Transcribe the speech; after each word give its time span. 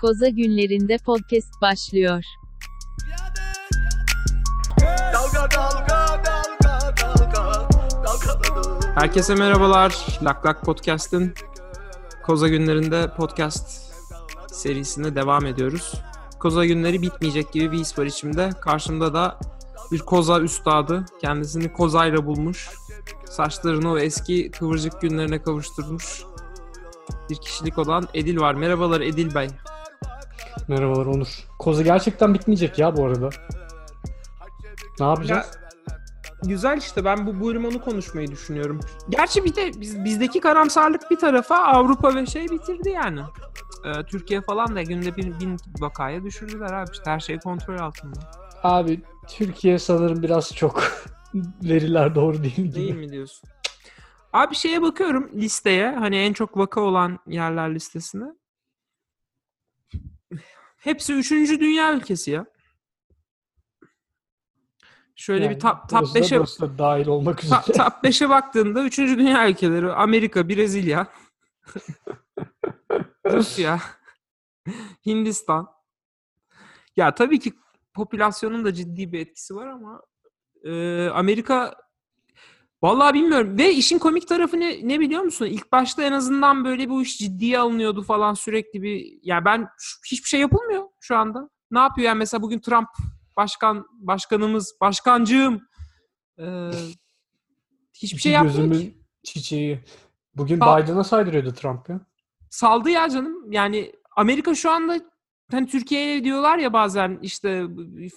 Koza 0.00 0.28
günlerinde 0.28 0.98
podcast 0.98 1.60
başlıyor. 1.60 2.24
Dalga 5.14 5.48
dalga 5.56 6.24
dalga 6.26 6.96
dalga 7.02 7.54
dalgalanır. 8.04 8.88
Herkese 8.94 9.34
merhabalar. 9.34 10.18
Lak 10.22 10.46
Lak 10.46 10.62
Podcast'ın 10.62 11.34
Koza 12.22 12.48
Günlerinde 12.48 13.14
podcast 13.16 13.92
serisine 14.52 15.14
devam 15.14 15.46
ediyoruz. 15.46 15.94
Koza 16.38 16.64
günleri 16.64 17.02
bitmeyecek 17.02 17.52
gibi 17.52 17.72
bir 17.72 17.78
his 17.78 17.98
var 17.98 18.06
içimde. 18.06 18.50
Karşımda 18.60 19.14
da 19.14 19.38
bir 19.92 19.98
koza 19.98 20.40
üstadı. 20.40 21.04
Kendisini 21.20 21.72
kozayla 21.72 22.26
bulmuş. 22.26 22.68
Saçlarını 23.24 23.92
o 23.92 23.98
eski 23.98 24.50
kıvırcık 24.50 25.00
günlerine 25.00 25.42
kavuşturmuş. 25.42 26.22
Bir 27.30 27.36
kişilik 27.36 27.78
olan 27.78 28.08
Edil 28.14 28.40
var. 28.40 28.54
Merhabalar 28.54 29.00
Edil 29.00 29.34
Bey. 29.34 29.48
Merhabalar 30.68 31.06
Onur. 31.06 31.28
Koza 31.58 31.82
gerçekten 31.82 32.34
bitmeyecek 32.34 32.78
ya 32.78 32.96
bu 32.96 33.06
arada. 33.06 33.28
Ne 35.00 35.06
yapacağız? 35.06 35.46
Güzel 36.42 36.78
işte 36.78 37.04
ben 37.04 37.26
bu 37.26 37.46
bölüm 37.46 37.64
onu 37.64 37.80
konuşmayı 37.80 38.30
düşünüyorum. 38.30 38.80
Gerçi 39.08 39.44
bir 39.44 39.56
de 39.56 39.80
biz, 39.80 40.04
bizdeki 40.04 40.40
karamsarlık 40.40 41.10
bir 41.10 41.16
tarafa 41.16 41.56
Avrupa 41.56 42.14
ve 42.14 42.26
şey 42.26 42.48
bitirdi 42.48 42.88
yani. 42.88 43.20
Ee, 43.84 44.02
Türkiye 44.02 44.40
falan 44.40 44.76
da 44.76 44.82
günde 44.82 45.16
bir 45.16 45.40
bin 45.40 45.56
vakaya 45.80 46.24
düşürdüler 46.24 46.72
abi. 46.72 46.90
İşte 46.92 47.10
her 47.10 47.20
şey 47.20 47.38
kontrol 47.38 47.78
altında. 47.78 48.20
Abi 48.62 49.00
Türkiye 49.28 49.78
sanırım 49.78 50.22
biraz 50.22 50.54
çok 50.54 50.82
veriler 51.62 52.14
doğru 52.14 52.42
değil 52.42 52.56
gibi. 52.56 52.74
Değil 52.74 52.94
mi 52.94 53.08
diyorsun? 53.08 53.50
Abi 54.32 54.54
şeye 54.54 54.82
bakıyorum 54.82 55.30
listeye 55.34 55.96
hani 55.96 56.16
en 56.16 56.32
çok 56.32 56.56
vaka 56.56 56.80
olan 56.80 57.18
yerler 57.26 57.74
listesine. 57.74 58.24
Hepsi 60.80 61.14
3. 61.14 61.30
dünya 61.60 61.94
ülkesi 61.94 62.30
ya. 62.30 62.46
Şöyle 65.16 65.44
Yani 65.44 65.54
bir 65.54 65.60
top, 65.60 65.88
top 65.88 66.00
burası 66.00 66.14
da- 66.14 66.18
5'e 66.18 66.38
burası 66.38 66.60
da 66.62 66.78
dahil 66.78 67.06
olmak 67.06 67.44
üzere. 67.44 67.60
top, 67.66 67.74
top 67.74 68.04
5'e 68.04 68.28
baktığında 68.28 68.82
3. 68.84 68.98
dünya 69.18 69.48
ülkeleri 69.48 69.92
Amerika, 69.92 70.48
Brezilya, 70.48 71.06
Rusya, 73.26 73.80
Hindistan. 75.06 75.68
Ya 76.96 77.14
tabii 77.14 77.38
ki 77.38 77.52
popülasyonun 77.94 78.64
da 78.64 78.74
ciddi 78.74 79.12
bir 79.12 79.20
etkisi 79.20 79.54
var 79.54 79.66
ama 79.66 80.02
e, 80.64 81.08
Amerika 81.08 81.74
vallahi 82.82 83.14
bilmiyorum 83.14 83.58
ve 83.58 83.72
işin 83.74 83.98
komik 83.98 84.28
tarafı 84.28 84.60
ne, 84.60 84.88
ne 84.88 85.00
biliyor 85.00 85.22
musun? 85.22 85.46
İlk 85.46 85.72
başta 85.72 86.02
en 86.02 86.12
azından 86.12 86.64
böyle 86.64 86.88
bu 86.88 87.02
iş 87.02 87.18
ciddiye 87.18 87.58
alınıyordu 87.58 88.02
falan 88.02 88.34
sürekli 88.34 88.82
bir 88.82 89.18
ya 89.22 89.44
ben 89.44 89.68
şu- 89.78 89.98
hiçbir 90.12 90.28
şey 90.28 90.40
yapılmıyor 90.40 90.84
şu 91.00 91.16
anda. 91.16 91.50
Ne 91.70 91.78
yapıyor 91.78 92.06
yani 92.06 92.18
mesela 92.18 92.42
bugün 92.42 92.58
Trump 92.60 92.88
başkan 93.36 93.86
başkanımız 93.92 94.74
başkancığım 94.80 95.60
e, 96.38 96.70
hiçbir 97.94 98.20
şey 98.20 98.32
yapmıyor 98.32 98.54
ki. 98.56 98.62
gözümün 98.70 99.04
çiçeği. 99.24 99.80
Bugün 100.34 100.58
Sal- 100.58 100.82
Biden'a 100.82 101.04
saydırıyordu 101.04 101.52
Trump 101.52 101.88
ya. 101.88 102.00
saldı 102.50 102.90
ya 102.90 103.08
canım. 103.08 103.52
Yani 103.52 103.92
Amerika 104.16 104.54
şu 104.54 104.70
anda 104.70 105.00
hani 105.50 105.66
Türkiye'ye 105.66 106.24
diyorlar 106.24 106.58
ya 106.58 106.72
bazen 106.72 107.18
işte 107.22 107.66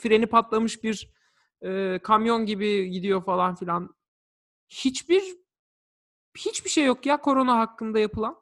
freni 0.02 0.26
patlamış 0.26 0.84
bir 0.84 1.14
e, 1.62 2.00
kamyon 2.04 2.46
gibi 2.46 2.90
gidiyor 2.90 3.24
falan 3.26 3.56
filan. 3.56 3.96
Hiçbir 4.74 5.24
hiçbir 6.38 6.70
şey 6.70 6.86
yok 6.86 7.06
ya 7.06 7.18
korona 7.22 7.58
hakkında 7.60 8.00
yapılan. 8.00 8.36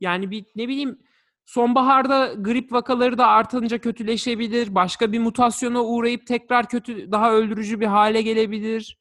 Yani 0.00 0.30
bir 0.30 0.44
ne 0.56 0.68
bileyim 0.68 1.02
sonbaharda 1.46 2.34
grip 2.34 2.72
vakaları 2.72 3.18
da 3.18 3.26
artınca 3.26 3.78
kötüleşebilir. 3.78 4.74
Başka 4.74 5.12
bir 5.12 5.18
mutasyona 5.18 5.84
uğrayıp 5.84 6.26
tekrar 6.26 6.68
kötü 6.68 7.12
daha 7.12 7.32
öldürücü 7.32 7.80
bir 7.80 7.86
hale 7.86 8.22
gelebilir. 8.22 8.98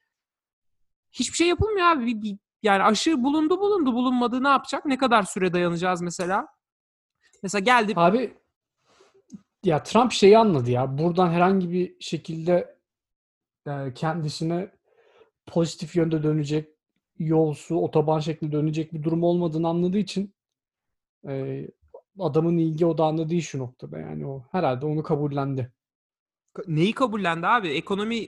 Hiçbir 1.11 1.35
şey 1.35 1.47
yapılmıyor 1.47 1.87
abi. 1.87 2.05
Bir- 2.05 2.21
bir- 2.21 2.37
yani 2.63 2.83
aşı 2.83 3.23
bulundu 3.23 3.59
bulundu 3.59 3.93
bulunmadı 3.93 4.43
ne 4.43 4.47
yapacak? 4.47 4.85
Ne 4.85 4.97
kadar 4.97 5.23
süre 5.23 5.53
dayanacağız 5.53 6.01
mesela? 6.01 6.47
Mesela 7.43 7.59
geldi 7.59 7.93
Abi 7.95 8.37
ya 9.63 9.83
Trump 9.83 10.11
şeyi 10.11 10.37
anladı 10.37 10.71
ya. 10.71 10.97
Buradan 10.97 11.29
herhangi 11.29 11.71
bir 11.71 11.95
şekilde 11.99 12.79
kendisine 13.95 14.78
pozitif 15.49 15.95
yönde 15.95 16.23
dönecek 16.23 16.69
yolsu, 17.19 17.75
otoban 17.75 18.19
şeklinde 18.19 18.51
dönecek 18.51 18.93
bir 18.93 19.03
durum 19.03 19.23
olmadığını 19.23 19.67
anladığı 19.67 19.97
için 19.97 20.33
e, 21.27 21.67
adamın 22.19 22.57
ilgi 22.57 22.85
odağında 22.85 23.29
değil 23.29 23.41
şu 23.41 23.59
noktada. 23.59 23.99
Yani 23.99 24.27
o 24.27 24.43
herhalde 24.51 24.85
onu 24.85 25.03
kabullendi. 25.03 25.73
neyi 26.67 26.93
kabullendi 26.93 27.47
abi? 27.47 27.67
Ekonomi 27.67 28.27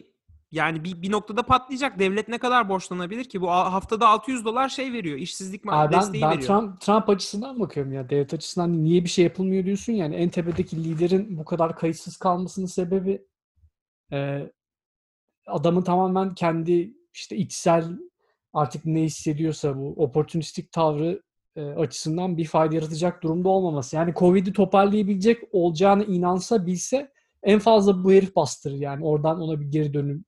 yani 0.52 0.84
bir, 0.84 1.02
bir 1.02 1.12
noktada 1.12 1.44
patlayacak. 1.44 2.00
Devlet 2.00 2.28
ne 2.28 2.38
kadar 2.38 2.70
borçlanabilir 2.70 3.24
ki? 3.24 3.42
Bu 3.42 3.50
haftada 3.50 4.08
600 4.08 4.46
dolar 4.46 4.70
şey 4.70 4.94
veriyor. 4.94 5.18
işsizlik 5.18 5.66
Abi 5.68 5.94
ben, 5.94 6.02
desteği 6.02 6.22
ben 6.22 6.30
veriyor. 6.30 6.48
Trump, 6.48 6.82
Trump 6.82 7.10
açısından 7.10 7.60
bakıyorum 7.60 7.94
ya. 7.94 8.10
Devlet 8.10 8.34
açısından 8.34 8.84
niye 8.84 9.04
bir 9.04 9.10
şey 9.10 9.24
yapılmıyor 9.24 9.66
diyorsun 9.66 9.94
yani. 9.94 10.16
En 10.16 10.30
tepedeki 10.30 10.84
liderin 10.84 11.38
bu 11.38 11.46
kadar 11.46 11.76
kayıtsız 11.76 12.18
kalmasının 12.18 12.66
sebebi 12.66 13.26
e, 14.12 14.50
adamın 15.48 15.82
tamamen 15.82 16.36
kendi 16.36 17.01
işte 17.14 17.38
içsel 17.38 17.98
artık 18.54 18.86
ne 18.86 19.02
hissediyorsa 19.02 19.78
bu 19.78 19.90
opportunistik 19.90 20.72
tavrı 20.72 21.22
e, 21.56 21.62
açısından 21.62 22.38
bir 22.38 22.46
fayda 22.46 22.76
yaratacak 22.76 23.24
durumda 23.24 23.50
olmaması. 23.50 23.96
Yani 23.96 24.14
Covid'i 24.14 24.54
toparlayabilecek 24.54 25.44
olacağını 25.52 26.04
inansa 26.06 26.66
bilse 26.66 27.12
en 27.44 27.60
fazla 27.60 28.04
bu 28.04 28.12
herif 28.12 28.36
bastırır 28.36 28.76
yani. 28.76 29.06
Oradan 29.06 29.42
ona 29.42 29.62
bir 29.62 29.66
geri 29.66 29.94
dönüm 29.94 30.26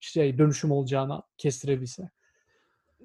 şey 0.00 0.38
dönüşüm 0.38 0.70
olacağını 0.70 1.22
kestirebilse. 1.38 2.10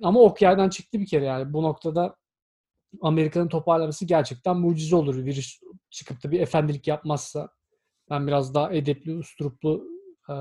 Ama 0.04 0.20
ok 0.20 0.42
yerden 0.42 0.70
çıktı 0.70 1.00
bir 1.00 1.06
kere 1.06 1.26
yani. 1.26 1.54
Bu 1.54 1.64
noktada 1.64 2.16
Amerika'nın 3.02 3.48
toparlaması 3.48 4.06
gerçekten 4.06 4.58
mucize 4.58 4.96
olur. 4.96 5.26
Virüs 5.26 5.60
çıkıp 5.90 6.24
da 6.24 6.32
bir 6.32 6.40
efendilik 6.40 6.88
yapmazsa 6.88 7.50
ben 8.10 8.28
biraz 8.28 8.54
daha 8.54 8.74
edepli, 8.74 9.16
usturuplu 9.16 9.88
e, 10.30 10.34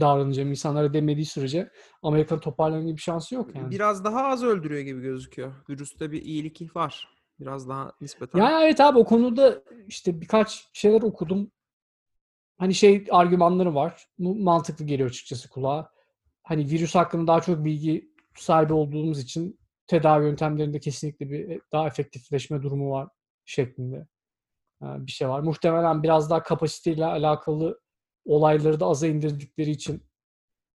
davranacağım 0.00 0.50
insanlara 0.50 0.94
demediği 0.94 1.26
sürece 1.26 1.70
Amerika'nın 2.02 2.40
toparlama 2.40 2.82
gibi 2.82 2.96
bir 2.96 3.02
şansı 3.02 3.34
yok 3.34 3.56
yani. 3.56 3.70
Biraz 3.70 4.04
daha 4.04 4.24
az 4.26 4.44
öldürüyor 4.44 4.80
gibi 4.80 5.00
gözüküyor. 5.02 5.52
Virüste 5.68 6.12
bir 6.12 6.22
iyilik 6.22 6.76
var. 6.76 7.08
Biraz 7.40 7.68
daha 7.68 7.92
nispeten. 8.00 8.38
Ya 8.38 8.62
evet 8.62 8.80
abi 8.80 8.98
o 8.98 9.04
konuda 9.04 9.62
işte 9.86 10.20
birkaç 10.20 10.68
şeyler 10.72 11.02
okudum. 11.02 11.50
Hani 12.58 12.74
şey 12.74 13.06
argümanları 13.10 13.74
var. 13.74 14.06
Bu 14.18 14.34
mantıklı 14.34 14.84
geliyor 14.84 15.08
açıkçası 15.08 15.48
kulağa. 15.48 15.90
Hani 16.42 16.70
virüs 16.70 16.94
hakkında 16.94 17.26
daha 17.26 17.40
çok 17.40 17.64
bilgi 17.64 18.12
sahibi 18.36 18.72
olduğumuz 18.72 19.18
için 19.20 19.58
tedavi 19.86 20.24
yöntemlerinde 20.24 20.80
kesinlikle 20.80 21.30
bir 21.30 21.48
e, 21.48 21.60
daha 21.72 21.86
efektifleşme 21.86 22.62
durumu 22.62 22.90
var 22.90 23.08
şeklinde 23.44 24.06
e, 24.82 24.86
bir 25.06 25.12
şey 25.12 25.28
var. 25.28 25.40
Muhtemelen 25.40 26.02
biraz 26.02 26.30
daha 26.30 26.42
kapasiteyle 26.42 27.04
alakalı 27.06 27.80
olayları 28.26 28.80
da 28.80 28.86
aza 28.86 29.06
indirdikleri 29.06 29.70
için 29.70 30.02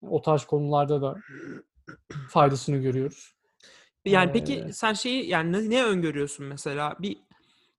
o 0.03 0.23
tarz 0.23 0.45
konularda 0.45 1.03
da 1.03 1.17
faydasını 2.29 2.77
görüyoruz. 2.77 3.35
Yani 4.05 4.33
peki 4.33 4.55
Ee, 4.69 4.73
sen 4.73 4.93
şeyi 4.93 5.29
yani 5.29 5.53
ne, 5.53 5.71
ne 5.71 5.85
öngörüyorsun 5.85 6.47
mesela? 6.47 6.97
Bir 7.01 7.17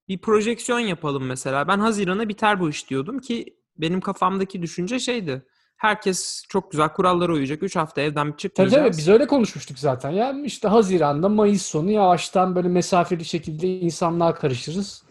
bir 0.08 0.18
projeksiyon 0.18 0.80
yapalım 0.80 1.26
mesela. 1.26 1.68
Ben 1.68 1.80
Haziran'a 1.80 2.30
biter 2.30 2.60
bu 2.60 2.70
iş 2.70 2.90
diyordum 2.90 3.20
ki 3.20 3.58
benim 3.78 4.02
kafamdaki 4.02 4.62
düşünce 4.62 5.00
şeydi. 5.00 5.46
Herkes 5.78 6.44
çok 6.50 6.72
güzel 6.72 6.90
kurallara 6.94 7.34
uyacak. 7.34 7.64
3 7.64 7.76
hafta 7.76 8.02
evden 8.02 8.26
Tabii 8.26 8.38
çıkmayacağız. 8.38 8.84
tabii 8.88 8.98
biz 8.98 9.08
öyle 9.08 9.28
konuşmuştuk 9.28 9.80
zaten. 9.80 10.12
Yani 10.12 10.46
işte 10.46 10.68
Haziran'da 10.68 11.30
Mayıs 11.30 11.62
sonu 11.66 11.92
yavaştan 11.92 12.56
böyle 12.56 12.68
mesafeli 12.68 13.26
şekilde 13.26 13.68
insanlığa 13.80 14.34
karışırız. 14.34 15.04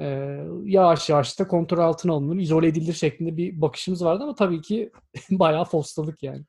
Ee, 0.00 0.38
yavaş 0.64 1.08
yavaş 1.08 1.38
da 1.38 1.48
kontrol 1.48 1.78
altına 1.78 2.12
alınır, 2.12 2.36
izole 2.36 2.66
edilir 2.66 2.92
şeklinde 2.92 3.36
bir 3.36 3.60
bakışımız 3.60 4.04
vardı 4.04 4.22
ama 4.22 4.34
tabii 4.34 4.60
ki 4.60 4.90
bayağı 5.30 5.64
fostladık 5.64 6.22
yani. 6.22 6.44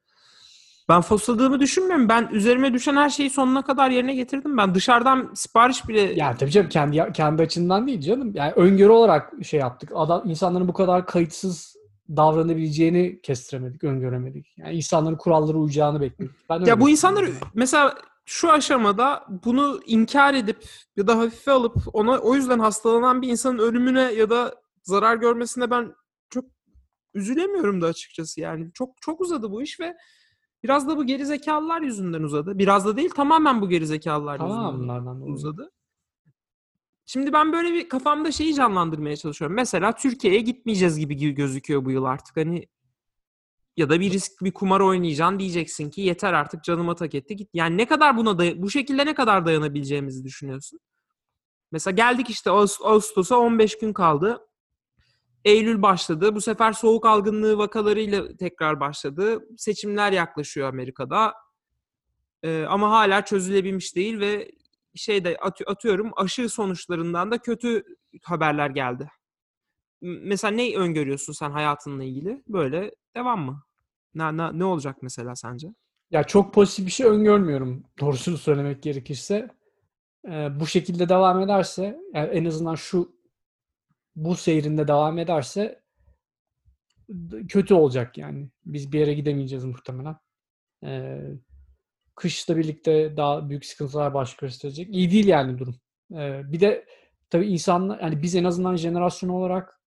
Ben 0.89 1.01
fosladığımı 1.01 1.59
düşünmüyorum. 1.59 2.09
Ben 2.09 2.29
üzerime 2.31 2.73
düşen 2.73 2.95
her 2.95 3.09
şeyi 3.09 3.29
sonuna 3.29 3.61
kadar 3.65 3.89
yerine 3.89 4.15
getirdim. 4.15 4.57
Ben 4.57 4.75
dışarıdan 4.75 5.31
sipariş 5.35 5.87
bile 5.87 5.99
Yani 5.99 6.37
tabii 6.37 6.51
canım 6.51 6.69
kendi 6.69 7.11
kendi 7.13 7.41
açından 7.41 7.87
değil 7.87 8.01
canım. 8.01 8.31
Yani 8.35 8.51
öngörü 8.51 8.89
olarak 8.89 9.33
şey 9.43 9.59
yaptık. 9.59 9.91
Adam 9.95 10.29
insanların 10.29 10.67
bu 10.67 10.73
kadar 10.73 11.05
kayıtsız 11.05 11.77
davranabileceğini 12.09 13.21
kestiremedik, 13.21 13.83
öngöremedik. 13.83 14.57
Yani 14.57 14.75
insanların 14.75 15.15
kurallara 15.15 15.57
uyacağını 15.57 16.01
bekledik. 16.01 16.31
Ben 16.49 16.59
Ya 16.59 16.79
bu 16.79 16.89
insanlar 16.89 17.25
mesela 17.53 17.95
şu 18.29 18.51
aşamada 18.51 19.25
bunu 19.43 19.79
inkar 19.85 20.33
edip 20.33 20.63
ya 20.95 21.07
da 21.07 21.17
hafife 21.17 21.51
alıp 21.51 21.75
ona 21.93 22.19
o 22.19 22.35
yüzden 22.35 22.59
hastalanan 22.59 23.21
bir 23.21 23.27
insanın 23.27 23.57
ölümüne 23.57 24.01
ya 24.01 24.29
da 24.29 24.55
zarar 24.83 25.15
görmesine 25.15 25.71
ben 25.71 25.93
çok 26.29 26.45
üzülemiyorum 27.13 27.81
da 27.81 27.87
açıkçası 27.87 28.41
yani. 28.41 28.71
Çok 28.73 29.01
çok 29.01 29.21
uzadı 29.21 29.51
bu 29.51 29.61
iş 29.61 29.79
ve 29.79 29.95
biraz 30.63 30.87
da 30.87 30.97
bu 30.97 31.05
gerizekalılar 31.05 31.81
yüzünden 31.81 32.23
uzadı. 32.23 32.57
Biraz 32.59 32.85
da 32.85 32.97
değil 32.97 33.09
tamamen 33.09 33.61
bu 33.61 33.69
gerizekalılar 33.69 34.37
Tamam 34.37 34.75
yüzünden 34.75 35.05
uzadı. 35.21 35.71
Şimdi 37.05 37.33
ben 37.33 37.53
böyle 37.53 37.73
bir 37.73 37.89
kafamda 37.89 38.31
şeyi 38.31 38.53
canlandırmaya 38.55 39.15
çalışıyorum. 39.15 39.55
Mesela 39.55 39.95
Türkiye'ye 39.95 40.41
gitmeyeceğiz 40.41 40.99
gibi 40.99 41.15
gi- 41.15 41.33
gözüküyor 41.33 41.85
bu 41.85 41.91
yıl 41.91 42.03
artık. 42.03 42.37
Hani 42.37 42.67
ya 43.77 43.89
da 43.89 43.99
bir 43.99 44.11
risk 44.11 44.31
bir 44.43 44.51
kumar 44.53 44.79
oynayacaksın 44.79 45.39
diyeceksin 45.39 45.89
ki 45.89 46.01
yeter 46.01 46.33
artık 46.33 46.63
canıma 46.63 46.95
tak 46.95 47.15
etti 47.15 47.35
git. 47.35 47.49
Yani 47.53 47.77
ne 47.77 47.85
kadar 47.87 48.17
buna 48.17 48.29
day- 48.31 48.61
bu 48.61 48.69
şekilde 48.69 49.05
ne 49.05 49.13
kadar 49.13 49.45
dayanabileceğimizi 49.45 50.23
düşünüyorsun? 50.23 50.79
Mesela 51.71 51.95
geldik 51.95 52.29
işte 52.29 52.49
Ağust- 52.49 52.83
Ağustos'a 52.83 53.37
15 53.37 53.77
gün 53.77 53.93
kaldı. 53.93 54.39
Eylül 55.45 55.81
başladı. 55.81 56.35
Bu 56.35 56.41
sefer 56.41 56.73
soğuk 56.73 57.05
algınlığı 57.05 57.57
vakalarıyla 57.57 58.37
tekrar 58.37 58.79
başladı. 58.79 59.39
Seçimler 59.57 60.11
yaklaşıyor 60.11 60.67
Amerika'da. 60.69 61.33
Ee, 62.43 62.65
ama 62.69 62.91
hala 62.91 63.25
çözülebilmiş 63.25 63.95
değil 63.95 64.19
ve 64.19 64.51
şeyde 64.95 65.37
atı- 65.41 65.63
atıyorum 65.67 66.11
aşı 66.17 66.49
sonuçlarından 66.49 67.31
da 67.31 67.37
kötü 67.37 67.83
haberler 68.23 68.69
geldi. 68.69 69.09
Mesela 70.01 70.51
ne 70.51 70.77
öngörüyorsun 70.77 71.33
sen 71.33 71.51
hayatınla 71.51 72.03
ilgili? 72.03 72.43
Böyle 72.47 72.91
devam 73.15 73.41
mı? 73.41 73.63
Ne, 74.15 74.37
ne, 74.37 74.59
ne 74.59 74.65
olacak 74.65 74.97
mesela 75.01 75.35
sence? 75.35 75.67
Ya 76.11 76.23
çok 76.23 76.53
pozitif 76.53 76.85
bir 76.85 76.91
şey 76.91 77.07
öngörmüyorum 77.07 77.83
doğrusunu 77.99 78.37
söylemek 78.37 78.83
gerekirse. 78.83 79.47
Ee, 80.27 80.59
bu 80.59 80.67
şekilde 80.67 81.09
devam 81.09 81.41
ederse 81.41 81.99
yani 82.13 82.29
en 82.29 82.45
azından 82.45 82.75
şu 82.75 83.17
bu 84.15 84.35
seyrinde 84.35 84.87
devam 84.87 85.17
ederse 85.17 85.81
kötü 87.49 87.73
olacak 87.73 88.17
yani. 88.17 88.49
Biz 88.65 88.91
bir 88.91 88.99
yere 88.99 89.13
gidemeyeceğiz 89.13 89.65
muhtemelen. 89.65 90.15
Ee, 90.83 91.21
kışla 92.15 92.57
birlikte 92.57 93.17
daha 93.17 93.49
büyük 93.49 93.65
sıkıntılar 93.65 94.13
baş 94.13 94.35
gösterecek. 94.35 94.89
İyi 94.95 95.11
değil 95.11 95.27
yani 95.27 95.57
durum. 95.57 95.75
Ee, 96.11 96.41
bir 96.51 96.59
de 96.59 96.85
tabii 97.29 97.47
insanlar 97.47 97.99
yani 98.01 98.21
biz 98.21 98.35
en 98.35 98.43
azından 98.43 98.75
jenerasyon 98.75 99.29
olarak 99.29 99.81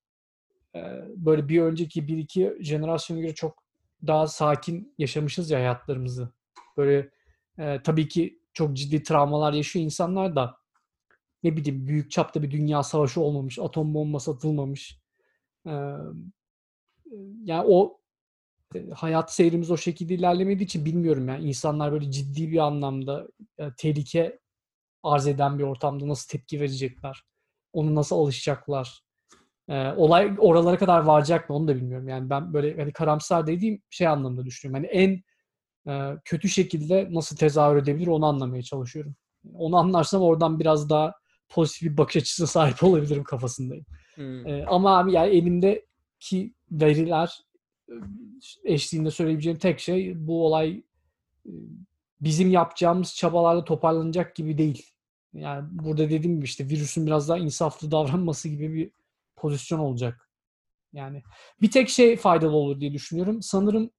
e, 0.76 0.80
böyle 1.16 1.48
bir 1.48 1.62
önceki 1.62 2.08
bir 2.08 2.18
iki 2.18 2.56
jenerasyona 2.60 3.20
göre 3.20 3.34
çok 3.34 3.59
daha 4.06 4.26
sakin 4.28 4.94
yaşamışız 4.98 5.50
ya 5.50 5.58
hayatlarımızı. 5.58 6.32
Böyle 6.76 7.10
e, 7.58 7.82
tabii 7.82 8.08
ki 8.08 8.40
çok 8.52 8.76
ciddi 8.76 9.02
travmalar 9.02 9.52
yaşıyor 9.52 9.84
insanlar 9.84 10.36
da 10.36 10.60
ne 11.42 11.56
bileyim 11.56 11.86
büyük 11.86 12.10
çapta 12.10 12.42
bir 12.42 12.50
dünya 12.50 12.82
savaşı 12.82 13.20
olmamış, 13.20 13.58
atom 13.58 13.94
bombası 13.94 14.30
atılmamış. 14.30 15.00
Ee, 15.66 15.70
yani 17.44 17.64
o 17.68 18.00
e, 18.74 18.90
hayat 18.90 19.34
seyrimiz 19.34 19.70
o 19.70 19.76
şekilde 19.76 20.14
ilerlemediği 20.14 20.66
için 20.66 20.84
bilmiyorum 20.84 21.28
yani 21.28 21.44
insanlar 21.44 21.92
böyle 21.92 22.10
ciddi 22.10 22.52
bir 22.52 22.58
anlamda 22.58 23.28
e, 23.58 23.68
tehlike 23.76 24.38
arz 25.02 25.26
eden 25.26 25.58
bir 25.58 25.64
ortamda 25.64 26.08
nasıl 26.08 26.28
tepki 26.28 26.60
verecekler? 26.60 27.24
Onu 27.72 27.94
nasıl 27.94 28.16
alışacaklar? 28.16 29.04
Ee, 29.70 29.92
olay 29.96 30.32
oralara 30.38 30.78
kadar 30.78 31.00
varacak 31.00 31.50
mı 31.50 31.56
onu 31.56 31.68
da 31.68 31.76
bilmiyorum. 31.76 32.08
Yani 32.08 32.30
ben 32.30 32.52
böyle 32.52 32.76
hani 32.76 32.92
karamsar 32.92 33.46
dediğim 33.46 33.82
şey 33.90 34.06
anlamda 34.06 34.44
düşünüyorum. 34.44 34.84
Hani 34.84 34.86
en 34.86 35.22
e, 35.92 36.16
kötü 36.24 36.48
şekilde 36.48 37.08
nasıl 37.10 37.36
tezahür 37.36 37.76
edebilir 37.76 38.06
onu 38.06 38.26
anlamaya 38.26 38.62
çalışıyorum. 38.62 39.14
Onu 39.54 39.76
anlarsam 39.76 40.22
oradan 40.22 40.60
biraz 40.60 40.90
daha 40.90 41.14
pozitif 41.48 41.92
bir 41.92 41.96
bakış 41.96 42.16
açısına 42.16 42.46
sahip 42.56 42.82
olabilirim 42.84 43.24
kafasındayım. 43.24 43.86
Ee, 44.46 44.64
ama 44.64 44.98
abi 44.98 45.12
yani 45.12 45.30
elimdeki 45.30 46.54
veriler 46.70 47.40
e, 47.88 47.94
eşliğinde 48.64 49.10
söyleyebileceğim 49.10 49.58
tek 49.58 49.80
şey 49.80 50.26
bu 50.26 50.46
olay 50.46 50.82
e, 51.46 51.52
bizim 52.20 52.50
yapacağımız 52.50 53.14
çabalarla 53.14 53.64
toparlanacak 53.64 54.36
gibi 54.36 54.58
değil. 54.58 54.86
Yani 55.32 55.68
burada 55.70 56.10
dediğim 56.10 56.36
gibi 56.36 56.44
işte 56.44 56.68
virüsün 56.68 57.06
biraz 57.06 57.28
daha 57.28 57.38
insaflı 57.38 57.90
davranması 57.90 58.48
gibi 58.48 58.74
bir 58.74 58.90
pozisyon 59.40 59.78
olacak. 59.78 60.30
Yani 60.92 61.22
bir 61.62 61.70
tek 61.70 61.88
şey 61.88 62.16
faydalı 62.16 62.56
olur 62.56 62.80
diye 62.80 62.92
düşünüyorum. 62.92 63.42
Sanırım 63.42 63.90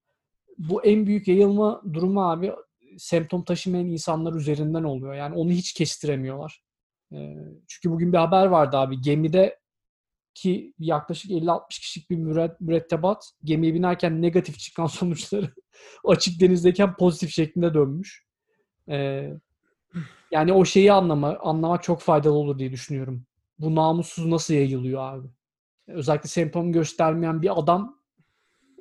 bu 0.58 0.84
en 0.84 1.08
büyük 1.08 1.28
yayılma 1.28 1.82
durumu 1.94 2.30
abi 2.30 2.54
semptom 2.98 3.44
taşımayan 3.44 3.88
insanlar 3.88 4.34
üzerinden 4.34 4.84
oluyor. 4.84 5.14
Yani 5.14 5.36
onu 5.36 5.52
hiç 5.52 5.74
kestiremiyorlar. 5.74 6.64
Ee, 7.14 7.36
çünkü 7.68 7.92
bugün 7.92 8.14
bir 8.14 8.18
haber 8.18 8.46
vardı 8.46 8.78
abi. 8.78 9.02
Gemide 9.02 9.60
ki 10.34 10.74
yaklaşık 10.80 11.32
50-60 11.32 11.80
kişilik 11.80 12.10
bir 12.10 12.18
müre- 12.18 12.56
mürettebat 12.60 13.32
gemiye 13.44 13.74
binerken 13.74 14.22
negatif 14.22 14.60
çıkan 14.60 14.86
sonuçları 14.88 15.54
açık 16.06 16.42
denizdeyken 16.42 16.96
pozitif 16.96 17.32
şeklinde 17.32 17.74
dönmüş. 17.74 18.26
Ee, 18.90 19.30
yani 20.32 20.54
o 20.54 20.66
şeyi 20.66 20.92
anlama, 20.94 21.38
anlamak 21.40 21.84
çok 21.84 22.02
faydalı 22.02 22.34
olur 22.34 22.60
diye 22.60 22.72
düşünüyorum. 22.72 23.26
Bu 23.62 23.76
namussuz 23.76 24.26
nasıl 24.26 24.54
yayılıyor 24.54 25.02
abi? 25.02 25.28
Özellikle 25.88 26.30
semptom 26.30 26.72
göstermeyen 26.72 27.42
bir 27.42 27.60
adam 27.60 28.02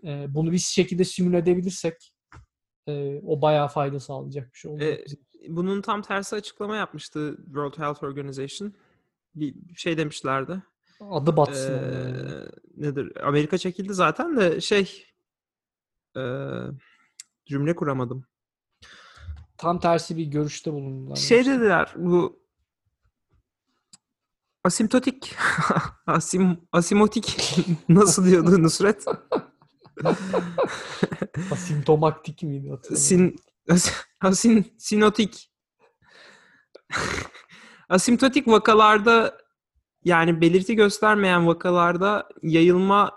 e, 0.05 0.35
bunu 0.35 0.53
bir 0.53 0.59
şekilde 0.59 1.05
simüle 1.05 1.39
edebilirsek 1.39 2.15
e, 2.87 3.21
o 3.27 3.43
bayağı 3.43 3.69
fayda 3.69 4.01
sağlayacak 4.01 4.53
bir 4.53 4.59
şey 4.59 4.71
olur. 4.71 4.81
E, 4.81 5.05
bunun 5.49 5.83
tam 5.83 6.03
tersi 6.03 6.37
açıklama 6.37 6.77
yapmıştı 6.77 7.37
World 7.45 7.79
Health 7.79 8.03
Organization. 8.03 8.75
Bir 9.35 9.55
şey 9.77 9.99
demişlerdi. 9.99 10.63
Adı 11.11 11.37
batsın. 11.37 11.73
Ee, 11.73 11.77
onların. 11.77 12.51
nedir? 12.77 13.27
Amerika 13.27 13.59
çekildi 13.59 13.95
zaten 13.95 14.37
de 14.37 14.61
şey 14.61 15.07
e, 16.17 16.23
cümle 17.47 17.77
kuramadım. 17.77 18.25
Tam 19.57 19.81
tersi 19.81 20.17
bir 20.17 20.27
görüşte 20.27 20.73
bulundular. 20.73 21.17
Şey 21.17 21.47
dediler 21.47 21.93
bu 21.97 22.40
asimptotik 24.65 25.37
asim 26.07 26.59
asimotik 26.73 27.57
nasıl 27.89 28.27
diyordu 28.27 28.63
Nusret? 28.63 29.05
Asimptomaktik 31.53 32.43
miydi? 32.43 32.79
Sin 32.95 33.37
as- 33.71 33.93
asin 34.21 34.75
sinotik 34.79 35.51
asimptotik 37.89 38.49
vakalarda 38.49 39.39
yani 40.05 40.41
belirti 40.41 40.77
göstermeyen 40.77 41.47
vakalarda 41.47 42.29
yayılma 42.43 43.13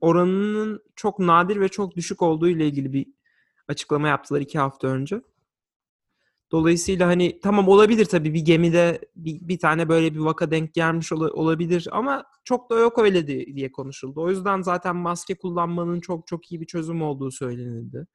oranının 0.00 0.82
çok 0.96 1.18
nadir 1.18 1.60
ve 1.60 1.68
çok 1.68 1.96
düşük 1.96 2.22
olduğu 2.22 2.48
ile 2.48 2.66
ilgili 2.66 2.92
bir 2.92 3.06
açıklama 3.68 4.08
yaptılar 4.08 4.40
iki 4.40 4.58
hafta 4.58 4.88
önce. 4.88 5.22
Dolayısıyla 6.52 7.06
hani 7.08 7.40
tamam 7.40 7.68
olabilir 7.68 8.04
tabii 8.04 8.34
bir 8.34 8.44
gemide 8.44 9.00
bir, 9.16 9.48
bir 9.48 9.58
tane 9.58 9.88
böyle 9.88 10.14
bir 10.14 10.18
vaka 10.18 10.50
denk 10.50 10.74
gelmiş 10.74 11.12
ola- 11.12 11.30
olabilir 11.32 11.88
ama 11.92 12.24
çok 12.44 12.70
da 12.70 12.78
yok 12.78 12.98
öyle 12.98 13.26
di- 13.26 13.56
diye 13.56 13.72
konuşuldu. 13.72 14.22
O 14.22 14.30
yüzden 14.30 14.62
zaten 14.62 14.96
maske 14.96 15.34
kullanmanın 15.34 16.00
çok 16.00 16.26
çok 16.26 16.52
iyi 16.52 16.60
bir 16.60 16.66
çözüm 16.66 17.02
olduğu 17.02 17.30
söylenildi. 17.30 18.06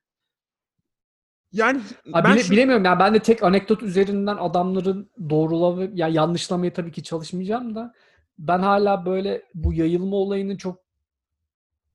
Yani 1.52 1.80
Ha, 2.12 2.24
ben 2.24 2.34
bile- 2.34 2.44
şu- 2.44 2.52
bilemiyorum 2.52 2.86
ya 2.86 3.00
ben 3.00 3.14
de 3.14 3.20
tek 3.20 3.44
anekdot 3.44 3.84
üzerinden 3.84 4.38
adamların 4.38 5.10
doğrulama 5.30 5.84
ya 5.94 6.08
yanlışlamaya 6.08 6.74
tabii 6.74 6.92
ki 6.92 7.04
çalışmayacağım 7.04 7.76
da 7.76 7.94
ben 8.40 8.60
hala 8.60 9.06
böyle 9.06 9.44
bu 9.54 9.74
yayılma 9.74 10.16
olayının 10.16 10.58
çok 10.58 10.80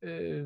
e, 0.05 0.43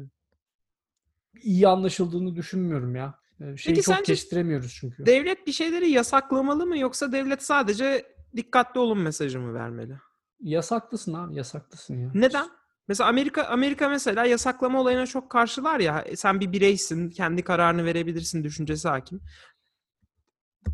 iyi 1.42 1.68
anlaşıldığını 1.68 2.36
düşünmüyorum 2.36 2.96
ya. 2.96 3.14
Şeyi 3.40 3.56
Peki 3.74 3.82
çok 3.82 3.94
sence 3.94 4.12
kestiremiyoruz 4.12 4.74
çünkü. 4.80 5.06
devlet 5.06 5.46
bir 5.46 5.52
şeyleri 5.52 5.90
yasaklamalı 5.90 6.66
mı 6.66 6.78
yoksa 6.78 7.12
devlet 7.12 7.42
sadece 7.42 8.06
dikkatli 8.36 8.80
olun 8.80 8.98
mesajı 8.98 9.40
mı 9.40 9.54
vermeli? 9.54 9.96
Yasaklısın 10.40 11.14
abi 11.14 11.34
yasaklısın 11.34 11.94
ya. 11.98 12.10
Neden? 12.14 12.46
Mesela 12.88 13.08
Amerika 13.08 13.42
Amerika 13.44 13.88
mesela 13.88 14.24
yasaklama 14.24 14.80
olayına 14.80 15.06
çok 15.06 15.30
karşılar 15.30 15.80
ya. 15.80 16.02
E, 16.06 16.16
Sen 16.16 16.40
bir 16.40 16.52
bireysin, 16.52 17.10
kendi 17.10 17.42
kararını 17.42 17.84
verebilirsin 17.84 18.44
düşüncesi 18.44 18.88
hakim. 18.88 19.20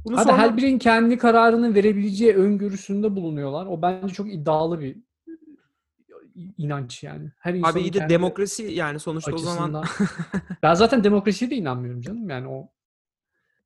Bunu 0.04 0.16
Abi 0.16 0.24
sonra- 0.24 0.38
her 0.38 0.56
birinin 0.56 0.78
kendi 0.78 1.18
kararını 1.18 1.74
verebileceği 1.74 2.34
öngörüsünde 2.34 3.16
bulunuyorlar. 3.16 3.66
O 3.66 3.82
bence 3.82 4.14
çok 4.14 4.32
iddialı 4.34 4.80
bir 4.80 4.96
inanç 6.58 7.02
yani. 7.02 7.32
Her 7.38 7.54
Abi 7.62 7.80
iyi 7.80 7.92
de 7.92 7.98
kendi 7.98 8.12
demokrasi 8.12 8.62
yani 8.62 9.00
sonuçta 9.00 9.34
o 9.34 9.38
zaman. 9.38 9.82
açısından. 9.82 10.08
ben 10.62 10.74
zaten 10.74 11.04
demokrasiye 11.04 11.50
de 11.50 11.54
inanmıyorum 11.56 12.00
canım. 12.00 12.30
Yani 12.30 12.48
o 12.48 12.68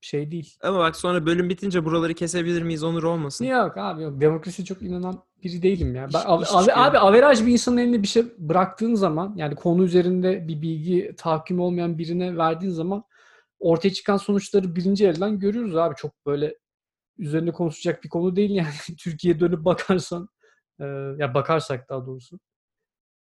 şey 0.00 0.30
değil. 0.30 0.54
Ama 0.62 0.78
bak 0.78 0.96
sonra 0.96 1.26
bölüm 1.26 1.49
bitince 1.49 1.85
buraları 1.85 2.14
kesebilir 2.14 2.62
miyiz 2.62 2.82
onur 2.82 3.02
olmasın. 3.02 3.44
Yok 3.44 3.76
abi 3.76 4.02
yok. 4.02 4.20
Demokrasiye 4.20 4.66
çok 4.66 4.82
inanan 4.82 5.23
biri 5.42 5.62
değilim 5.62 5.94
ya. 5.94 6.08
Ben, 6.14 6.18
İş- 6.18 6.26
abi, 6.26 6.42
iş 6.42 6.68
abi, 6.75 6.99
averaj 6.99 7.46
bir 7.46 7.52
insanın 7.52 7.76
eline 7.76 8.02
bir 8.02 8.08
şey 8.08 8.25
bıraktığın 8.38 8.94
zaman 8.94 9.35
yani 9.37 9.54
konu 9.54 9.85
üzerinde 9.85 10.49
bir 10.49 10.62
bilgi 10.62 11.14
tahakküm 11.16 11.61
olmayan 11.61 11.99
birine 11.99 12.37
verdiğin 12.37 12.73
zaman 12.73 13.04
ortaya 13.58 13.92
çıkan 13.92 14.16
sonuçları 14.16 14.76
birinci 14.76 15.06
elden 15.06 15.38
görüyoruz 15.38 15.76
abi. 15.76 15.94
Çok 15.94 16.26
böyle 16.26 16.58
üzerine 17.18 17.52
konuşacak 17.52 18.04
bir 18.04 18.08
konu 18.08 18.37
değil 18.37 18.50
yani. 18.50 18.75
Türkiye'ye 18.99 19.40
dönüp 19.40 19.64
bakarsan 19.64 20.28
e, 20.80 20.85
ya 21.18 21.35
bakarsak 21.35 21.88
daha 21.88 22.06
doğrusu. 22.06 22.38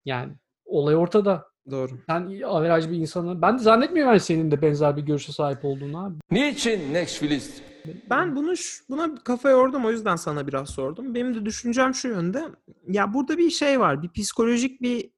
Yani 0.07 0.33
olay 0.65 0.97
ortada. 0.97 1.45
Doğru. 1.71 1.91
Sen 2.07 2.43
averaj 2.43 2.91
bir 2.91 2.97
insanı 2.97 3.43
ben 3.43 3.59
de 3.59 3.63
zannetmiyorum 3.63 4.13
yani 4.13 4.21
senin 4.21 4.51
de 4.51 4.63
benzer 4.63 4.97
bir 4.97 5.03
görüşe 5.03 5.33
sahip 5.33 5.65
olduğunu 5.65 6.05
abi. 6.05 6.15
Niçin 6.31 6.95
Next 6.95 7.19
Filist 7.19 7.63
Ben 8.11 8.37
bunu 8.37 8.55
buna 8.89 9.15
kafa 9.15 9.51
yordum 9.51 9.85
o 9.85 9.91
yüzden 9.91 10.17
sana 10.17 10.47
biraz 10.47 10.71
sordum. 10.71 11.15
Benim 11.15 11.35
de 11.35 11.45
düşüncem 11.45 11.95
şu 11.95 12.09
yönde. 12.09 12.45
Ya 12.89 13.15
burada 13.15 13.39
bir 13.39 13.51
şey 13.51 13.81
var. 13.81 14.03
Bir 14.03 14.09
psikolojik 14.13 14.83
bir 14.83 15.11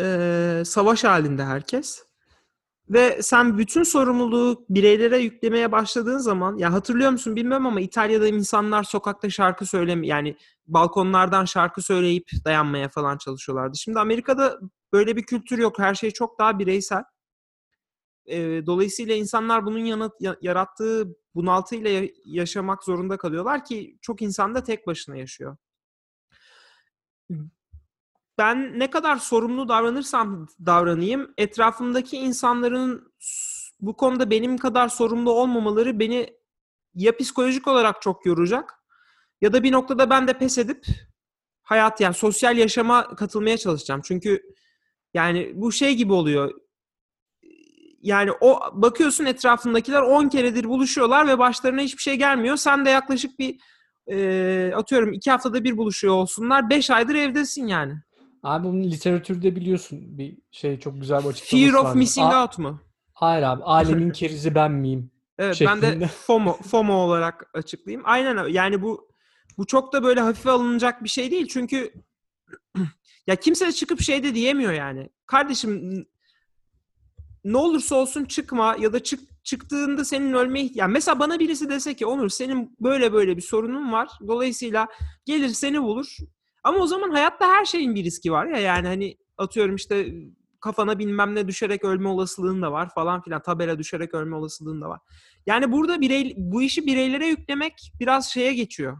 e, 0.00 0.62
savaş 0.64 1.04
halinde 1.04 1.44
herkes. 1.44 2.02
Ve 2.88 3.22
sen 3.22 3.58
bütün 3.58 3.82
sorumluluğu 3.82 4.66
bireylere 4.70 5.18
yüklemeye 5.18 5.72
başladığın 5.72 6.18
zaman 6.18 6.56
ya 6.56 6.72
hatırlıyor 6.72 7.10
musun 7.10 7.36
bilmiyorum 7.36 7.66
ama 7.66 7.80
İtalya'da 7.80 8.28
insanlar 8.28 8.82
sokakta 8.82 9.30
şarkı 9.30 9.66
söyleme 9.66 10.06
yani 10.06 10.36
balkonlardan 10.66 11.44
şarkı 11.44 11.82
söyleyip 11.82 12.30
dayanmaya 12.44 12.88
falan 12.88 13.18
çalışıyorlardı. 13.18 13.76
Şimdi 13.78 13.98
Amerika'da 13.98 14.58
böyle 14.92 15.16
bir 15.16 15.22
kültür 15.22 15.58
yok. 15.58 15.78
Her 15.78 15.94
şey 15.94 16.10
çok 16.10 16.38
daha 16.38 16.58
bireysel. 16.58 17.02
Dolayısıyla 18.66 19.14
insanlar 19.14 19.66
bunun 19.66 19.78
yanı, 19.78 20.10
ya- 20.20 20.36
yarattığı 20.40 21.16
bunaltıyla 21.34 21.90
ya- 21.90 22.08
yaşamak 22.24 22.84
zorunda 22.84 23.16
kalıyorlar 23.16 23.64
ki 23.64 23.98
çok 24.02 24.22
insan 24.22 24.54
da 24.54 24.62
tek 24.62 24.86
başına 24.86 25.16
yaşıyor. 25.16 25.56
Ben 28.38 28.78
ne 28.78 28.90
kadar 28.90 29.16
sorumlu 29.16 29.68
davranırsam 29.68 30.46
davranayım, 30.66 31.34
etrafımdaki 31.38 32.16
insanların 32.16 33.12
bu 33.80 33.96
konuda 33.96 34.30
benim 34.30 34.58
kadar 34.58 34.88
sorumlu 34.88 35.32
olmamaları 35.32 35.98
beni 35.98 36.34
ya 36.94 37.16
psikolojik 37.16 37.68
olarak 37.68 38.02
çok 38.02 38.26
yoracak 38.26 38.74
ya 39.40 39.52
da 39.52 39.62
bir 39.62 39.72
noktada 39.72 40.10
ben 40.10 40.28
de 40.28 40.38
pes 40.38 40.58
edip 40.58 40.86
hayat 41.62 42.00
yani 42.00 42.14
sosyal 42.14 42.56
yaşama 42.56 43.16
katılmaya 43.16 43.58
çalışacağım. 43.58 44.00
Çünkü 44.04 44.42
yani 45.14 45.52
bu 45.54 45.72
şey 45.72 45.94
gibi 45.94 46.12
oluyor. 46.12 46.60
Yani 48.02 48.30
o 48.40 48.60
bakıyorsun 48.72 49.24
etrafındakiler 49.24 50.02
10 50.02 50.28
keredir 50.28 50.64
buluşuyorlar 50.64 51.26
ve 51.28 51.38
başlarına 51.38 51.80
hiçbir 51.80 52.02
şey 52.02 52.16
gelmiyor. 52.16 52.56
Sen 52.56 52.84
de 52.84 52.90
yaklaşık 52.90 53.38
bir 53.38 53.60
e, 54.06 54.74
atıyorum 54.74 55.12
2 55.12 55.30
haftada 55.30 55.64
bir 55.64 55.76
buluşuyor 55.76 56.14
olsunlar. 56.14 56.70
5 56.70 56.90
aydır 56.90 57.14
evdesin 57.14 57.66
yani. 57.66 57.94
Abi 58.44 58.68
bunun 58.68 58.82
literatürde 58.84 59.56
biliyorsun 59.56 60.18
bir 60.18 60.38
şey 60.50 60.78
çok 60.80 61.00
güzel 61.00 61.24
bir 61.24 61.28
açıklaması 61.28 61.66
Fear 61.70 61.80
of 61.80 61.84
vardı. 61.84 61.98
missing 61.98 62.32
A- 62.32 62.42
out 62.42 62.58
mu? 62.58 62.80
Hayır 63.14 63.42
abi. 63.42 63.62
Alemin 63.62 64.10
kerizi 64.12 64.54
ben 64.54 64.72
miyim? 64.72 65.10
Evet 65.38 65.62
ben 65.66 65.82
de 65.82 65.86
şeklinde. 65.86 66.06
FOMO 66.06 66.52
FOMO 66.62 66.94
olarak 66.94 67.50
açıklayayım. 67.54 68.02
Aynen 68.06 68.48
yani 68.48 68.82
bu 68.82 69.08
bu 69.58 69.66
çok 69.66 69.92
da 69.92 70.02
böyle 70.02 70.20
hafife 70.20 70.50
alınacak 70.50 71.04
bir 71.04 71.08
şey 71.08 71.30
değil. 71.30 71.46
Çünkü 71.50 71.92
ya 73.26 73.36
kimse 73.36 73.72
çıkıp 73.72 74.00
şey 74.00 74.22
de 74.22 74.34
diyemiyor 74.34 74.72
yani. 74.72 75.08
Kardeşim 75.26 76.04
ne 77.44 77.56
olursa 77.56 77.94
olsun 77.96 78.24
çıkma 78.24 78.76
ya 78.80 78.92
da 78.92 79.02
çık 79.02 79.20
çıktığında 79.44 80.04
senin 80.04 80.32
ölme 80.32 80.60
iht- 80.60 80.72
yani 80.78 80.92
mesela 80.92 81.18
bana 81.18 81.38
birisi 81.38 81.68
dese 81.70 81.94
ki 81.94 82.06
Onur 82.06 82.28
senin 82.28 82.76
böyle 82.80 83.12
böyle 83.12 83.36
bir 83.36 83.42
sorunun 83.42 83.92
var. 83.92 84.08
Dolayısıyla 84.28 84.88
gelir 85.24 85.48
seni 85.48 85.82
bulur. 85.82 86.16
Ama 86.64 86.78
o 86.78 86.86
zaman 86.86 87.10
hayatta 87.10 87.48
her 87.48 87.64
şeyin 87.64 87.94
bir 87.94 88.04
riski 88.04 88.32
var 88.32 88.46
ya 88.46 88.58
yani 88.58 88.86
hani 88.86 89.16
atıyorum 89.38 89.74
işte 89.74 90.14
kafana 90.60 90.98
bilmem 90.98 91.34
ne 91.34 91.48
düşerek 91.48 91.84
ölme 91.84 92.08
olasılığın 92.08 92.62
da 92.62 92.72
var 92.72 92.94
falan 92.94 93.22
filan. 93.22 93.42
Tabela 93.42 93.78
düşerek 93.78 94.14
ölme 94.14 94.36
olasılığın 94.36 94.80
da 94.80 94.88
var. 94.88 95.00
Yani 95.46 95.72
burada 95.72 96.00
birey, 96.00 96.34
bu 96.36 96.62
işi 96.62 96.86
bireylere 96.86 97.26
yüklemek 97.26 97.92
biraz 98.00 98.30
şeye 98.30 98.54
geçiyor. 98.54 98.98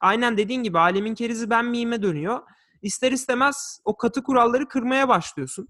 Aynen 0.00 0.36
dediğin 0.36 0.62
gibi 0.62 0.78
alemin 0.78 1.14
kerizi 1.14 1.50
ben 1.50 1.64
miyime 1.66 2.02
dönüyor. 2.02 2.40
İster 2.82 3.12
istemez 3.12 3.80
o 3.84 3.96
katı 3.96 4.22
kuralları 4.22 4.68
kırmaya 4.68 5.08
başlıyorsun. 5.08 5.68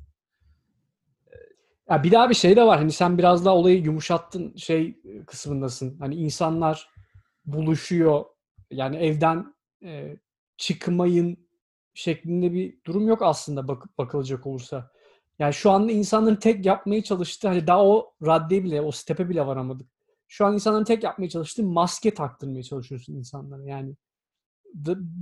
Ya 1.90 2.02
bir 2.02 2.12
daha 2.12 2.30
bir 2.30 2.34
şey 2.34 2.56
de 2.56 2.64
var. 2.64 2.78
Hani 2.78 2.92
sen 2.92 3.18
biraz 3.18 3.44
daha 3.44 3.54
olayı 3.56 3.82
yumuşattın 3.82 4.56
şey 4.56 5.02
kısmındasın. 5.26 5.98
Hani 5.98 6.14
insanlar 6.14 6.88
buluşuyor. 7.44 8.24
Yani 8.70 8.96
evden 8.96 9.54
e, 9.84 10.16
çıkmayın 10.62 11.48
şeklinde 11.94 12.52
bir 12.52 12.78
durum 12.86 13.08
yok 13.08 13.22
aslında 13.22 13.68
bakıp 13.68 13.98
bakılacak 13.98 14.46
olursa. 14.46 14.90
Yani 15.38 15.54
şu 15.54 15.70
anda 15.70 15.92
insanların 15.92 16.36
tek 16.36 16.66
yapmaya 16.66 17.02
çalıştığı 17.02 17.48
hani 17.48 17.66
daha 17.66 17.86
o 17.86 18.14
raddeye 18.26 18.64
bile, 18.64 18.80
o 18.80 18.90
stepe 18.90 19.28
bile 19.28 19.46
varamadık. 19.46 19.88
Şu 20.28 20.46
an 20.46 20.54
insanların 20.54 20.84
tek 20.84 21.04
yapmaya 21.04 21.28
çalıştığı 21.28 21.62
maske 21.62 22.14
taktırmaya 22.14 22.62
çalışıyorsun 22.62 23.14
insanlara. 23.14 23.64
Yani 23.64 23.96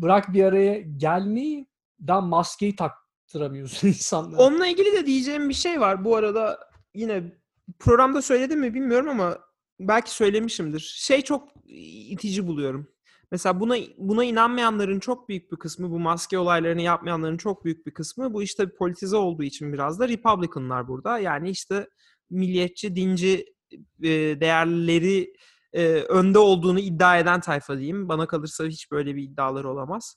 bırak 0.03 0.33
bir 0.33 0.45
araya 0.45 0.81
gelmeyi 0.81 1.67
daha 2.07 2.21
maskeyi 2.21 2.77
taktıramıyorsun 2.77 3.89
insanlara. 3.89 4.43
Onunla 4.43 4.67
ilgili 4.67 4.93
de 4.93 5.07
diyeceğim 5.07 5.49
bir 5.49 5.55
şey 5.55 5.81
var. 5.81 6.05
Bu 6.05 6.17
arada 6.17 6.59
yine 6.95 7.33
programda 7.79 8.23
söyledim 8.23 8.61
mi 8.61 8.75
bilmiyorum 8.75 9.09
ama 9.09 9.39
belki 9.81 10.11
söylemişimdir. 10.11 10.95
Şey 10.97 11.23
çok 11.23 11.49
itici 11.67 12.47
buluyorum. 12.47 12.89
Mesela 13.31 13.61
buna 13.61 13.77
buna 13.99 14.25
inanmayanların 14.25 15.01
çok 15.01 15.29
büyük 15.29 15.53
bir 15.53 15.57
kısmı, 15.57 15.91
bu 15.91 15.99
maske 15.99 16.39
olaylarını 16.39 16.83
yapmayanların 16.83 17.37
çok 17.37 17.65
büyük 17.65 17.87
bir 17.87 17.95
kısmı 17.95 18.35
bu 18.35 18.43
işte 18.43 18.75
politize 18.75 19.17
olduğu 19.17 19.43
için 19.43 19.73
biraz 19.73 20.01
da 20.01 20.09
Republicanlar 20.09 20.89
burada. 20.89 21.19
Yani 21.19 21.51
işte 21.51 21.89
milliyetçi, 22.31 22.97
dinci 22.97 23.55
e, 24.03 24.11
değerleri 24.41 25.35
e, 25.73 25.87
önde 25.95 26.39
olduğunu 26.39 26.81
iddia 26.81 27.19
eden 27.19 27.41
tayfa 27.41 27.79
diyeyim. 27.79 28.09
Bana 28.09 28.27
kalırsa 28.27 28.65
hiç 28.65 28.91
böyle 28.91 29.17
bir 29.17 29.23
iddiaları 29.23 29.71
olamaz. 29.71 30.17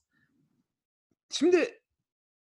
Şimdi 1.29 1.79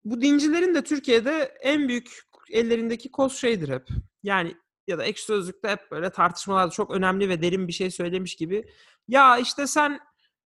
bu 0.05 0.21
dincilerin 0.21 0.75
de 0.75 0.85
Türkiye'de 0.85 1.57
en 1.61 1.89
büyük 1.89 2.21
ellerindeki 2.51 3.11
koz 3.11 3.33
şeydir 3.33 3.69
hep. 3.69 3.89
Yani 4.23 4.57
ya 4.87 4.99
da 4.99 5.05
ekşi 5.05 5.25
sözlükte 5.25 5.69
hep 5.69 5.91
böyle 5.91 6.11
tartışmalarda 6.11 6.71
çok 6.71 6.91
önemli 6.91 7.29
ve 7.29 7.43
derin 7.43 7.69
bir 7.69 7.73
şey 7.73 7.91
söylemiş 7.91 8.37
gibi. 8.37 8.65
Ya 9.09 9.39
işte 9.39 9.67
sen 9.67 10.01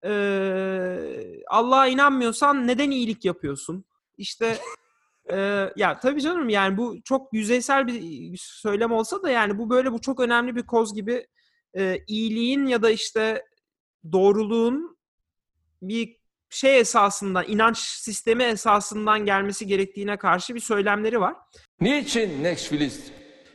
eee, 0.05 1.43
Allah'a 1.51 1.87
inanmıyorsan 1.87 2.67
neden 2.67 2.91
iyilik 2.91 3.25
yapıyorsun? 3.25 3.85
İşte 4.19 4.59
eee, 5.31 5.73
ya 5.77 6.01
tabii 6.01 6.21
canım 6.21 6.49
yani 6.49 6.77
bu 6.77 6.97
çok 7.05 7.33
yüzeysel 7.33 7.87
bir 7.87 8.37
söylem 8.37 8.93
olsa 8.93 9.23
da 9.23 9.31
yani 9.31 9.59
bu 9.59 9.71
böyle 9.71 9.93
bu 9.93 10.01
çok 10.01 10.21
önemli 10.21 10.57
bir 10.57 10.63
koz 10.67 10.95
gibi 10.95 11.27
eee, 11.75 12.05
iyiliğin 12.07 12.67
ya 12.67 12.83
da 12.83 12.91
işte 12.91 13.45
doğruluğun 14.13 14.99
bir 15.83 16.17
şey 16.51 16.79
esasından, 16.81 17.45
inanç 17.49 17.79
sistemi 17.79 18.43
esasından 18.43 19.25
gelmesi 19.27 19.67
gerektiğine 19.67 20.17
karşı 20.17 20.55
bir 20.55 20.61
söylemleri 20.61 21.21
var. 21.21 21.35
Niçin 21.81 22.43
Next 22.45 22.69
Filist? 22.69 23.13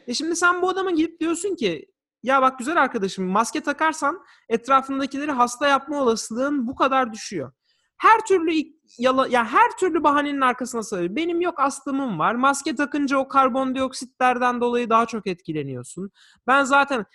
E 0.07 0.13
şimdi 0.13 0.35
sen 0.35 0.61
bu 0.61 0.69
adama 0.69 0.91
gidip 0.91 1.19
diyorsun 1.19 1.55
ki 1.55 1.91
ya 2.23 2.41
bak 2.41 2.59
güzel 2.59 2.81
arkadaşım 2.81 3.25
maske 3.25 3.61
takarsan 3.61 4.25
etrafındakileri 4.49 5.31
hasta 5.31 5.67
yapma 5.67 6.01
olasılığın 6.01 6.67
bu 6.67 6.75
kadar 6.75 7.13
düşüyor. 7.13 7.51
Her 7.97 8.25
türlü 8.25 8.51
yala, 8.97 9.27
ya 9.27 9.45
her 9.45 9.77
türlü 9.79 10.03
bahanenin 10.03 10.41
arkasına 10.41 10.83
sığıyor. 10.83 11.15
Benim 11.15 11.41
yok 11.41 11.59
astımım 11.59 12.19
var. 12.19 12.35
Maske 12.35 12.75
takınca 12.75 13.17
o 13.17 13.27
karbondioksitlerden 13.27 14.61
dolayı 14.61 14.89
daha 14.89 15.05
çok 15.05 15.27
etkileniyorsun. 15.27 16.11
Ben 16.47 16.63
zaten 16.63 17.05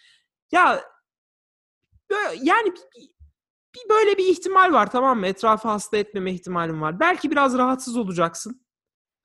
ya 0.53 0.85
böyle- 2.11 2.39
yani 2.43 2.73
bir, 2.73 3.09
bir 3.75 3.89
böyle 3.91 4.19
bir 4.19 4.27
ihtimal 4.27 4.73
var 4.73 4.91
tamam 4.91 5.19
mı? 5.21 5.27
Etrafı 5.27 5.69
hasta 5.69 5.97
etmeme 5.97 6.33
ihtimalim 6.33 6.81
var. 6.81 7.01
Belki 7.01 7.31
biraz 7.31 7.59
rahatsız 7.59 7.97
olacaksın. 7.97 8.65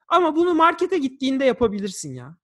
Ama 0.08 0.36
bunu 0.36 0.54
markete 0.54 0.98
gittiğinde 0.98 1.46
yapabilirsin 1.46 2.14
ya. 2.14 2.38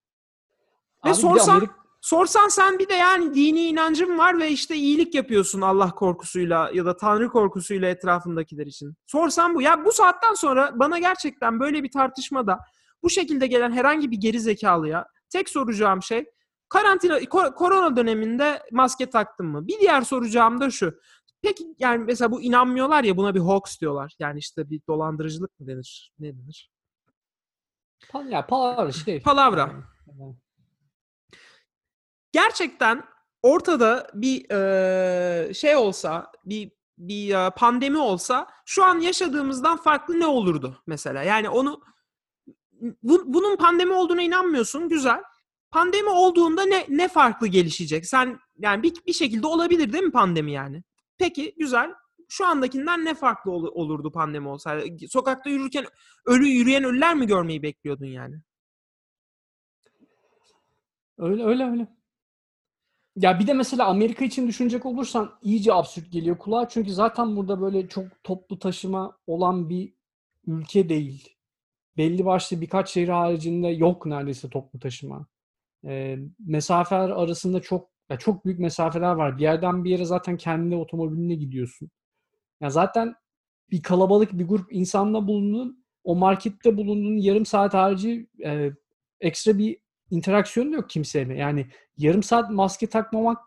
Ve 1.05 1.09
Abi 1.09 1.15
sorsan 1.15 1.55
Amerika- 1.55 1.84
sorsan 2.05 2.47
sen 2.47 2.79
bir 2.79 2.89
de 2.89 2.93
yani 2.93 3.33
dini 3.33 3.61
inancın 3.63 4.17
var 4.17 4.39
ve 4.39 4.51
işte 4.51 4.75
iyilik 4.75 5.15
yapıyorsun 5.15 5.61
Allah 5.61 5.91
korkusuyla 5.91 6.71
ya 6.73 6.85
da 6.85 6.97
Tanrı 6.97 7.29
korkusuyla 7.29 7.89
etrafındakiler 7.89 8.65
için. 8.67 8.95
Sorsan 9.05 9.55
bu. 9.55 9.61
Ya 9.61 9.85
bu 9.85 9.91
saatten 9.91 10.33
sonra 10.33 10.71
bana 10.75 10.99
gerçekten 10.99 11.59
böyle 11.59 11.83
bir 11.83 11.91
tartışmada 11.91 12.59
bu 13.03 13.09
şekilde 13.09 13.47
gelen 13.47 13.71
herhangi 13.71 14.11
bir 14.11 14.17
geri 14.17 14.39
zekalıya 14.39 15.05
tek 15.29 15.49
soracağım 15.49 16.03
şey 16.03 16.25
karantina 16.69 17.19
ko- 17.19 17.53
korona 17.55 17.95
döneminde 17.95 18.61
maske 18.71 19.09
taktın 19.09 19.45
mı? 19.45 19.67
Bir 19.67 19.79
diğer 19.79 20.01
soracağım 20.01 20.61
da 20.61 20.69
şu. 20.69 20.93
Peki 21.41 21.63
yani 21.79 22.03
mesela 22.03 22.31
bu 22.31 22.41
inanmıyorlar 22.41 23.03
ya 23.03 23.17
buna 23.17 23.35
bir 23.35 23.39
hoax 23.39 23.79
diyorlar. 23.81 24.15
Yani 24.19 24.39
işte 24.39 24.69
bir 24.69 24.81
dolandırıcılık 24.87 25.59
mı 25.59 25.67
denir? 25.67 26.11
Ne 26.19 26.33
denir? 26.37 26.71
Ya 28.29 28.45
palavra 28.47 28.91
şey. 28.91 29.21
Palavra. 29.21 29.94
Gerçekten 32.35 33.03
ortada 33.41 34.07
bir 34.13 34.45
eee, 34.51 35.53
şey 35.53 35.75
olsa, 35.75 36.31
bir 36.45 36.71
bir 36.97 37.35
pandemi 37.57 37.97
olsa 37.97 38.47
şu 38.65 38.83
an 38.83 38.99
yaşadığımızdan 38.99 39.77
farklı 39.77 40.19
ne 40.19 40.25
olurdu 40.27 40.81
mesela? 40.87 41.23
Yani 41.23 41.49
onu 41.49 41.81
bu- 43.03 43.33
bunun 43.33 43.55
pandemi 43.55 43.93
olduğuna 43.93 44.21
inanmıyorsun, 44.21 44.89
güzel. 44.89 45.23
Pandemi 45.71 46.09
olduğunda 46.09 46.63
ne 46.65 46.85
ne 46.89 47.07
farklı 47.07 47.47
gelişecek? 47.47 48.05
Sen 48.05 48.39
yani 48.57 48.83
bir, 48.83 48.93
bir 49.07 49.13
şekilde 49.13 49.47
olabilir 49.47 49.93
değil 49.93 50.03
mi 50.03 50.11
pandemi 50.11 50.51
yani? 50.51 50.83
Peki 51.17 51.55
güzel. 51.57 51.93
Şu 52.29 52.45
andakinden 52.45 53.05
ne 53.05 53.13
farklı 53.15 53.51
ol- 53.51 53.71
olurdu 53.73 54.11
pandemi 54.11 54.47
olsaydı? 54.47 55.07
Sokakta 55.09 55.49
yürürken 55.49 55.85
ölü 56.25 56.47
yürüyen 56.47 56.83
ölüler 56.83 57.15
mi 57.15 57.27
görmeyi 57.27 57.63
bekliyordun 57.63 58.05
yani? 58.05 58.35
Öyle 61.17 61.43
öyle 61.45 61.63
öyle. 61.63 61.87
Ya 63.15 63.39
bir 63.39 63.47
de 63.47 63.53
mesela 63.53 63.85
Amerika 63.85 64.25
için 64.25 64.47
düşünecek 64.47 64.85
olursan 64.85 65.31
iyice 65.41 65.73
absürt 65.73 66.11
geliyor 66.11 66.37
kulağa. 66.37 66.69
Çünkü 66.69 66.91
zaten 66.91 67.35
burada 67.35 67.61
böyle 67.61 67.87
çok 67.87 68.23
toplu 68.23 68.59
taşıma 68.59 69.17
olan 69.27 69.69
bir 69.69 69.93
ülke 70.47 70.89
değil. 70.89 71.29
Belli 71.97 72.25
başlı 72.25 72.61
birkaç 72.61 72.89
şehir 72.89 73.09
haricinde 73.09 73.67
yok 73.67 74.05
neredeyse 74.05 74.49
toplu 74.49 74.79
taşıma. 74.79 75.27
Ee, 75.85 76.17
mesafeler 76.39 77.09
arasında 77.09 77.61
çok 77.61 77.89
ya 78.09 78.17
çok 78.19 78.45
büyük 78.45 78.59
mesafeler 78.59 79.13
var. 79.15 79.37
Bir 79.37 79.43
yerden 79.43 79.83
bir 79.83 79.89
yere 79.91 80.05
zaten 80.05 80.37
kendi 80.37 80.75
otomobiline 80.75 81.35
gidiyorsun. 81.35 81.91
Ya 82.61 82.69
zaten 82.69 83.15
bir 83.71 83.83
kalabalık 83.83 84.33
bir 84.39 84.47
grup 84.47 84.73
insanla 84.73 85.27
bulundun. 85.27 85.85
O 86.03 86.15
markette 86.15 86.77
bulunduğun 86.77 87.17
yarım 87.17 87.45
saat 87.45 87.73
harici 87.73 88.29
e, 88.45 88.71
ekstra 89.21 89.57
bir 89.57 89.77
interaksiyon 90.11 90.71
yok 90.71 90.89
kimseyle. 90.89 91.35
Yani 91.37 91.67
yarım 91.97 92.23
saat 92.23 92.49
maske 92.49 92.87
takmamak 92.87 93.37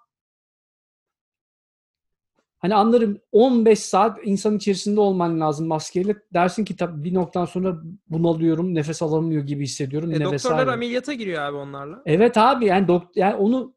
hani 2.59 2.75
anlarım 2.75 3.19
15 3.33 3.79
saat 3.79 4.19
insan 4.25 4.57
içerisinde 4.57 5.01
olman 5.01 5.41
lazım 5.41 5.67
maskeyle. 5.67 6.17
Dersin 6.35 6.65
ki 6.65 6.77
tabii 6.77 7.05
bir 7.05 7.15
noktadan 7.15 7.45
sonra 7.45 7.77
bunalıyorum, 8.09 8.75
nefes 8.75 9.03
alamıyor 9.03 9.43
gibi 9.43 9.65
hissediyorum. 9.65 10.11
E, 10.11 10.15
doktorlar 10.15 10.35
vesaire. 10.35 10.71
ameliyata 10.71 11.13
giriyor 11.13 11.43
abi 11.43 11.57
onlarla. 11.57 12.03
Evet 12.07 12.37
abi 12.37 12.65
yani 12.65 12.89
dok 12.89 13.17
yani 13.17 13.35
onu 13.35 13.75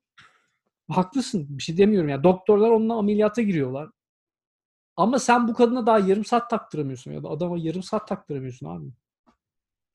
haklısın. 0.89 1.45
Bir 1.50 1.63
şey 1.63 1.77
demiyorum 1.77 2.09
ya. 2.09 2.23
Doktorlar 2.23 2.69
onunla 2.69 2.97
ameliyata 2.97 3.41
giriyorlar. 3.41 3.89
Ama 4.95 5.19
sen 5.19 5.47
bu 5.47 5.53
kadına 5.53 5.85
daha 5.85 6.00
yarım 6.00 6.25
saat 6.25 6.50
taktıramıyorsun 6.50 7.11
ya 7.11 7.23
da 7.23 7.29
adama 7.29 7.57
yarım 7.57 7.83
saat 7.83 8.07
taktıramıyorsun 8.07 8.65
abi. 8.65 8.85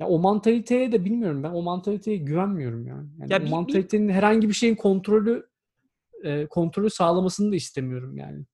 Ya 0.00 0.06
o 0.08 0.18
mantaliteye 0.18 0.92
de 0.92 1.04
bilmiyorum 1.04 1.42
ben. 1.42 1.50
O 1.50 1.62
mantaliteye 1.62 2.16
güvenmiyorum 2.16 2.86
yani. 2.86 3.08
yani 3.18 3.32
Ya 3.32 3.38
o 3.38 3.40
bir- 3.40 3.46
bir- 3.46 3.50
mantalitenin 3.50 4.08
herhangi 4.08 4.48
bir 4.48 4.54
şeyin 4.54 4.74
kontrolü 4.74 5.46
e, 6.24 6.46
kontrolü 6.46 6.90
sağlamasını 6.90 7.52
da 7.52 7.56
istemiyorum 7.56 8.16
yani. 8.16 8.44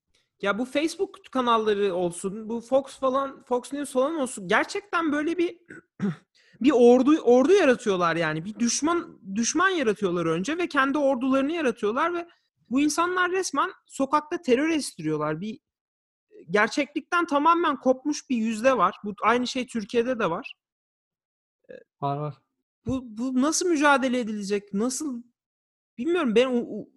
Ya 0.43 0.59
bu 0.59 0.65
Facebook 0.65 1.19
kanalları 1.33 1.95
olsun, 1.95 2.49
bu 2.49 2.61
Fox 2.61 2.85
falan, 2.99 3.43
Fox 3.43 3.73
News 3.73 3.93
falan 3.93 4.15
olsun. 4.17 4.49
Gerçekten 4.49 5.13
böyle 5.13 5.39
bir 5.39 5.59
bir 6.61 6.71
ordu 6.75 7.17
ordu 7.23 7.53
yaratıyorlar 7.53 8.17
yani. 8.17 8.45
Bir 8.45 8.55
düşman 8.55 9.21
düşman 9.35 9.69
yaratıyorlar 9.69 10.27
önce 10.27 10.59
ve 10.59 10.67
kendi 10.69 10.99
ordularını 10.99 11.53
yaratıyorlar 11.53 12.15
ve 12.15 12.29
bu 12.71 12.81
insanlar 12.81 13.31
resmen 13.33 13.71
sokakta 13.87 14.43
terör 14.43 14.69
estiriyorlar. 14.69 15.41
Bir 15.41 15.59
gerçeklikten 16.51 17.27
tamamen 17.27 17.77
kopmuş 17.77 18.31
bir 18.31 18.37
yüzde 18.37 18.77
var. 18.77 18.97
Bu 19.05 19.15
aynı 19.23 19.47
şey 19.47 19.67
Türkiye'de 19.67 20.19
de 20.19 20.31
var. 20.31 20.55
Var 22.01 22.17
var. 22.17 22.35
Bu 22.87 23.05
bu 23.19 23.43
nasıl 23.43 23.69
mücadele 23.69 24.21
edilecek? 24.21 24.75
Nasıl 24.75 25.23
bilmiyorum. 25.99 26.35
Ben 26.35 26.47
u- 26.53 26.89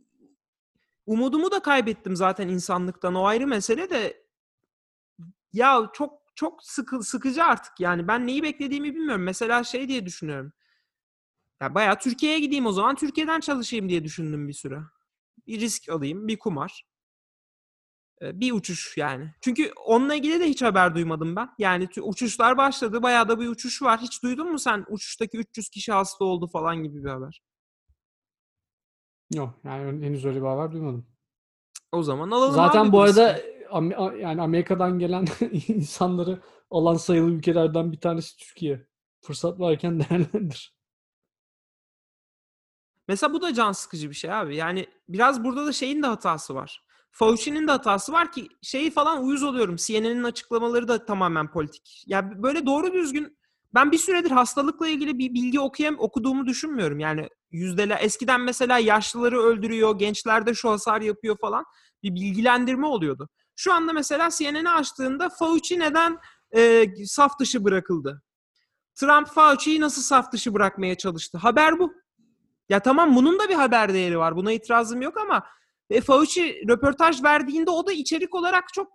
umudumu 1.05 1.51
da 1.51 1.59
kaybettim 1.59 2.15
zaten 2.15 2.47
insanlıktan. 2.47 3.15
O 3.15 3.25
ayrı 3.25 3.47
mesele 3.47 3.89
de 3.89 4.25
ya 5.53 5.89
çok 5.93 6.21
çok 6.35 6.63
sıkı, 6.63 7.03
sıkıcı 7.03 7.43
artık 7.43 7.79
yani. 7.79 8.07
Ben 8.07 8.27
neyi 8.27 8.43
beklediğimi 8.43 8.95
bilmiyorum. 8.95 9.23
Mesela 9.23 9.63
şey 9.63 9.87
diye 9.87 10.05
düşünüyorum. 10.05 10.53
Ya 11.61 11.75
bayağı 11.75 11.99
Türkiye'ye 11.99 12.39
gideyim 12.39 12.65
o 12.65 12.71
zaman. 12.71 12.95
Türkiye'den 12.95 13.39
çalışayım 13.39 13.89
diye 13.89 14.03
düşündüm 14.03 14.47
bir 14.47 14.53
süre. 14.53 14.79
Bir 15.47 15.59
risk 15.59 15.89
alayım, 15.89 16.27
bir 16.27 16.39
kumar. 16.39 16.85
Bir 18.21 18.51
uçuş 18.51 18.97
yani. 18.97 19.33
Çünkü 19.41 19.71
onunla 19.85 20.15
ilgili 20.15 20.39
de 20.39 20.45
hiç 20.45 20.61
haber 20.61 20.95
duymadım 20.95 21.35
ben. 21.35 21.49
Yani 21.59 21.89
uçuşlar 22.01 22.57
başladı. 22.57 23.03
Bayağı 23.03 23.27
da 23.27 23.39
bir 23.39 23.47
uçuş 23.47 23.81
var. 23.81 23.99
Hiç 23.99 24.23
duydun 24.23 24.51
mu 24.51 24.59
sen 24.59 24.85
uçuştaki 24.89 25.37
300 25.37 25.69
kişi 25.69 25.91
hasta 25.91 26.25
oldu 26.25 26.47
falan 26.47 26.83
gibi 26.83 27.03
bir 27.03 27.09
haber? 27.09 27.41
Yok 29.33 29.59
yani 29.63 30.05
henüz 30.05 30.25
öyle 30.25 30.41
bir 30.41 30.47
haber 30.47 30.71
duymadım. 30.71 31.07
O 31.91 32.03
zaman 32.03 32.31
alalım 32.31 32.55
Zaten 32.55 32.91
bu 32.91 33.01
arada 33.01 33.39
Am- 33.69 34.19
yani 34.19 34.41
Amerika'dan 34.41 34.99
gelen 34.99 35.27
insanları 35.67 36.41
alan 36.71 36.95
sayılı 36.95 37.31
ülkelerden 37.31 37.91
bir 37.91 37.99
tanesi 37.99 38.37
Türkiye. 38.37 38.87
Fırsat 39.21 39.59
varken 39.59 39.99
değerlendir. 40.09 40.75
Mesela 43.07 43.33
bu 43.33 43.41
da 43.41 43.53
can 43.53 43.71
sıkıcı 43.71 44.09
bir 44.09 44.15
şey 44.15 44.33
abi. 44.33 44.55
Yani 44.55 44.87
biraz 45.09 45.43
burada 45.43 45.65
da 45.65 45.71
şeyin 45.71 46.03
de 46.03 46.07
hatası 46.07 46.55
var. 46.55 46.84
Fauci'nin 47.17 47.67
de 47.67 47.71
hatası 47.71 48.11
var 48.11 48.31
ki 48.31 48.49
şeyi 48.61 48.91
falan 48.91 49.23
uyuz 49.23 49.43
oluyorum. 49.43 49.75
CNN'in 49.75 50.23
açıklamaları 50.23 50.87
da 50.87 51.05
tamamen 51.05 51.51
politik. 51.51 52.03
Ya 52.07 52.43
böyle 52.43 52.65
doğru 52.65 52.93
düzgün 52.93 53.37
ben 53.73 53.91
bir 53.91 53.97
süredir 53.97 54.31
hastalıkla 54.31 54.87
ilgili 54.87 55.17
bir 55.17 55.33
bilgi 55.33 55.59
okuyam 55.59 55.95
okuduğumu 55.99 56.45
düşünmüyorum. 56.45 56.99
Yani 56.99 57.29
yüzdeler 57.51 57.97
eskiden 58.01 58.41
mesela 58.41 58.79
yaşlıları 58.79 59.39
öldürüyor, 59.39 59.99
gençlerde 59.99 60.53
şu 60.53 60.69
hasar 60.69 61.01
yapıyor 61.01 61.37
falan 61.41 61.65
bir 62.03 62.15
bilgilendirme 62.15 62.87
oluyordu. 62.87 63.29
Şu 63.55 63.73
anda 63.73 63.93
mesela 63.93 64.29
CNN'i 64.29 64.69
açtığında 64.69 65.29
Fauci 65.29 65.79
neden 65.79 66.17
e, 66.55 66.85
saf 67.05 67.39
dışı 67.39 67.63
bırakıldı? 67.63 68.21
Trump 68.95 69.27
Fauci'yi 69.27 69.81
nasıl 69.81 70.01
saf 70.01 70.31
dışı 70.31 70.53
bırakmaya 70.53 70.95
çalıştı? 70.95 71.37
Haber 71.37 71.79
bu. 71.79 71.93
Ya 72.69 72.79
tamam 72.79 73.15
bunun 73.15 73.39
da 73.39 73.49
bir 73.49 73.55
haber 73.55 73.93
değeri 73.93 74.17
var. 74.17 74.35
Buna 74.35 74.51
itirazım 74.51 75.01
yok 75.01 75.17
ama 75.17 75.43
e, 75.89 76.01
Fauci 76.01 76.63
röportaj 76.69 77.23
verdiğinde 77.23 77.71
o 77.71 77.87
da 77.87 77.93
içerik 77.93 78.35
olarak 78.35 78.63
çok 78.73 78.87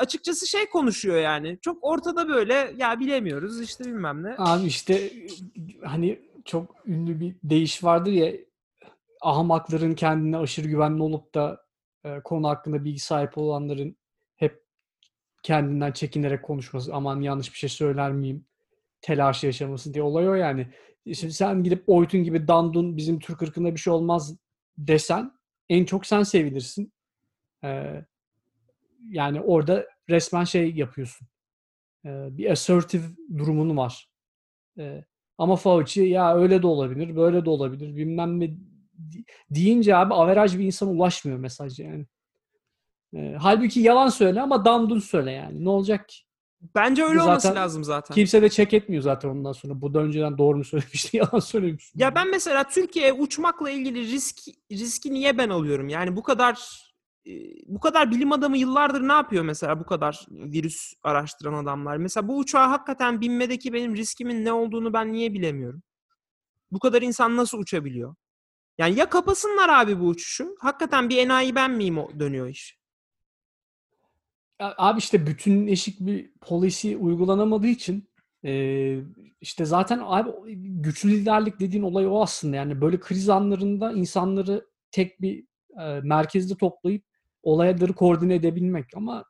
açıkçası 0.00 0.46
şey 0.46 0.66
konuşuyor 0.66 1.16
yani. 1.16 1.58
Çok 1.62 1.78
ortada 1.84 2.28
böyle 2.28 2.74
ya 2.76 3.00
bilemiyoruz 3.00 3.60
işte 3.60 3.84
bilmem 3.84 4.22
ne. 4.22 4.34
Abi 4.38 4.66
işte 4.66 5.12
hani 5.84 6.18
çok 6.44 6.86
ünlü 6.86 7.20
bir 7.20 7.36
deyiş 7.42 7.84
vardır 7.84 8.12
ya 8.12 8.32
ahmakların 9.20 9.94
kendine 9.94 10.36
aşırı 10.36 10.68
güvenli 10.68 11.02
olup 11.02 11.34
da 11.34 11.64
e, 12.04 12.20
konu 12.20 12.48
hakkında 12.48 12.84
bilgi 12.84 12.98
sahibi 12.98 13.30
olanların 13.36 13.96
hep 14.36 14.64
kendinden 15.42 15.92
çekinerek 15.92 16.42
konuşması 16.42 16.94
aman 16.94 17.20
yanlış 17.20 17.52
bir 17.52 17.58
şey 17.58 17.68
söyler 17.68 18.12
miyim 18.12 18.46
telaş 19.00 19.44
yaşaması 19.44 19.94
diye 19.94 20.04
olay 20.04 20.28
o 20.28 20.34
yani. 20.34 20.68
Şimdi 21.14 21.32
sen 21.32 21.62
gidip 21.62 21.84
Oytun 21.86 22.24
gibi 22.24 22.48
dandun 22.48 22.96
bizim 22.96 23.18
Türk 23.18 23.42
ırkında 23.42 23.74
bir 23.74 23.80
şey 23.80 23.92
olmaz 23.92 24.36
desen 24.78 25.32
en 25.68 25.84
çok 25.84 26.06
sen 26.06 26.22
sevilirsin. 26.22 26.92
Ee, 27.64 28.04
yani 29.08 29.40
orada 29.40 29.86
resmen 30.10 30.44
şey 30.44 30.74
yapıyorsun. 30.74 31.28
Ee, 32.04 32.28
bir 32.30 32.50
assertive 32.50 33.04
durumun 33.38 33.76
var. 33.76 34.08
Ee, 34.78 35.04
ama 35.38 35.56
Fauci 35.56 36.02
ya 36.02 36.36
öyle 36.36 36.62
de 36.62 36.66
olabilir, 36.66 37.16
böyle 37.16 37.44
de 37.44 37.50
olabilir 37.50 37.96
bilmem 37.96 38.40
ne 38.40 38.50
deyince 39.50 39.96
abi 39.96 40.14
averaj 40.14 40.58
bir 40.58 40.64
insana 40.64 40.90
ulaşmıyor 40.90 41.38
mesaj 41.38 41.78
yani. 41.80 42.06
Ee, 43.14 43.36
halbuki 43.38 43.80
yalan 43.80 44.08
söyle 44.08 44.40
ama 44.40 44.64
dandun 44.64 44.98
söyle 44.98 45.30
yani. 45.30 45.64
Ne 45.64 45.68
olacak 45.68 46.08
ki? 46.08 46.16
Bence 46.74 47.04
öyle 47.04 47.22
olması 47.22 47.48
Zaten 47.48 47.62
lazım 47.62 47.84
zaten. 47.84 48.14
Kimse 48.14 48.42
de 48.42 48.50
check 48.50 48.74
etmiyor 48.74 49.02
zaten 49.02 49.28
ondan 49.28 49.52
sonra. 49.52 49.80
Bu 49.80 49.94
da 49.94 49.98
önceden 49.98 50.38
doğru 50.38 50.56
mu 50.56 50.64
söylemişti, 50.64 51.16
yalan 51.16 51.38
söylemiş. 51.38 51.92
Ya 51.94 52.14
ben 52.14 52.30
mesela 52.30 52.64
Türkiye'ye 52.64 53.12
uçmakla 53.12 53.70
ilgili 53.70 54.00
risk 54.00 54.36
riski 54.72 55.14
niye 55.14 55.38
ben 55.38 55.48
alıyorum? 55.48 55.88
Yani 55.88 56.16
bu 56.16 56.22
kadar 56.22 56.84
e, 57.26 57.32
bu 57.66 57.80
kadar 57.80 58.10
bilim 58.10 58.32
adamı 58.32 58.56
yıllardır 58.56 59.08
ne 59.08 59.12
yapıyor 59.12 59.44
mesela 59.44 59.80
bu 59.80 59.86
kadar 59.86 60.26
virüs 60.30 60.92
araştıran 61.02 61.54
adamlar? 61.54 61.96
Mesela 61.96 62.28
bu 62.28 62.38
uçağa 62.38 62.70
hakikaten 62.70 63.20
binmedeki 63.20 63.72
benim 63.72 63.96
riskimin 63.96 64.44
ne 64.44 64.52
olduğunu 64.52 64.92
ben 64.92 65.12
niye 65.12 65.32
bilemiyorum? 65.32 65.82
Bu 66.70 66.78
kadar 66.78 67.02
insan 67.02 67.36
nasıl 67.36 67.58
uçabiliyor? 67.58 68.14
Yani 68.78 68.98
ya 68.98 69.08
kapasınlar 69.10 69.68
abi 69.68 70.00
bu 70.00 70.08
uçuşu. 70.08 70.56
Hakikaten 70.60 71.08
bir 71.08 71.18
enayi 71.18 71.54
ben 71.54 71.70
miyim 71.70 71.98
o 71.98 72.20
dönüyor 72.20 72.48
iş. 72.48 72.83
Abi 74.76 74.98
işte 74.98 75.26
bütünleşik 75.26 76.00
bir 76.00 76.30
policy 76.40 76.96
uygulanamadığı 76.96 77.66
için 77.66 78.08
e, 78.44 78.96
işte 79.40 79.64
zaten 79.64 80.00
abi 80.04 80.30
güçlü 80.56 81.10
liderlik 81.10 81.60
dediğin 81.60 81.82
olay 81.82 82.06
o 82.06 82.22
aslında. 82.22 82.56
Yani 82.56 82.80
böyle 82.80 83.00
kriz 83.00 83.28
anlarında 83.28 83.92
insanları 83.92 84.66
tek 84.90 85.20
bir 85.20 85.44
e, 85.80 86.00
merkezde 86.00 86.56
toplayıp 86.56 87.04
olayları 87.42 87.92
koordine 87.92 88.34
edebilmek 88.34 88.84
ama 88.96 89.24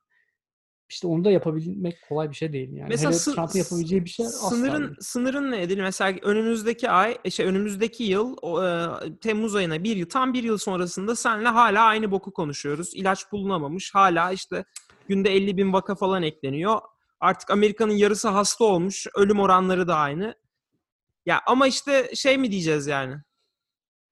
işte 0.90 1.07
onu 1.07 1.25
da 1.25 1.31
yapabilmek 1.31 1.99
kolay 2.09 2.31
bir 2.31 2.35
şey 2.35 2.53
değil 2.53 2.73
yani. 2.73 2.88
Mesela 2.88 3.11
Hele 3.11 3.18
sı- 3.18 3.35
Trump'ın 3.35 3.59
yapabileceği 3.59 4.05
bir 4.05 4.11
şey 4.11 4.27
asla 4.27 4.49
sınırın 4.49 4.83
değil. 4.83 4.97
sınırın 5.01 5.51
nedir? 5.51 5.81
Mesela 5.81 6.18
önümüzdeki 6.23 6.90
ay, 6.90 7.18
şey 7.31 7.47
önümüzdeki 7.47 8.05
yıl 8.05 8.37
e, 8.62 9.16
Temmuz 9.20 9.55
ayına 9.55 9.85
bir 9.85 9.97
yıl 9.97 10.09
tam 10.09 10.33
bir 10.33 10.42
yıl 10.42 10.59
sonrasında 10.59 11.16
senle 11.16 11.49
hala 11.49 11.83
aynı 11.85 12.11
boku 12.11 12.33
konuşuyoruz. 12.33 12.94
İlaç 12.94 13.33
bulunamamış. 13.33 13.94
Hala 13.94 14.33
işte 14.33 14.64
günde 15.09 15.31
50 15.35 15.57
bin 15.57 15.73
vaka 15.73 15.95
falan 15.95 16.23
ekleniyor. 16.23 16.81
Artık 17.21 17.51
Amerika'nın 17.51 17.93
yarısı 17.93 18.29
hasta 18.29 18.64
olmuş. 18.64 19.07
Ölüm 19.17 19.40
oranları 19.40 19.88
da 19.88 19.97
aynı. 19.97 20.35
Ya 21.27 21.40
ama 21.47 21.67
işte 21.67 22.11
şey 22.14 22.38
mi 22.38 22.51
diyeceğiz 22.51 22.87
yani? 22.87 23.17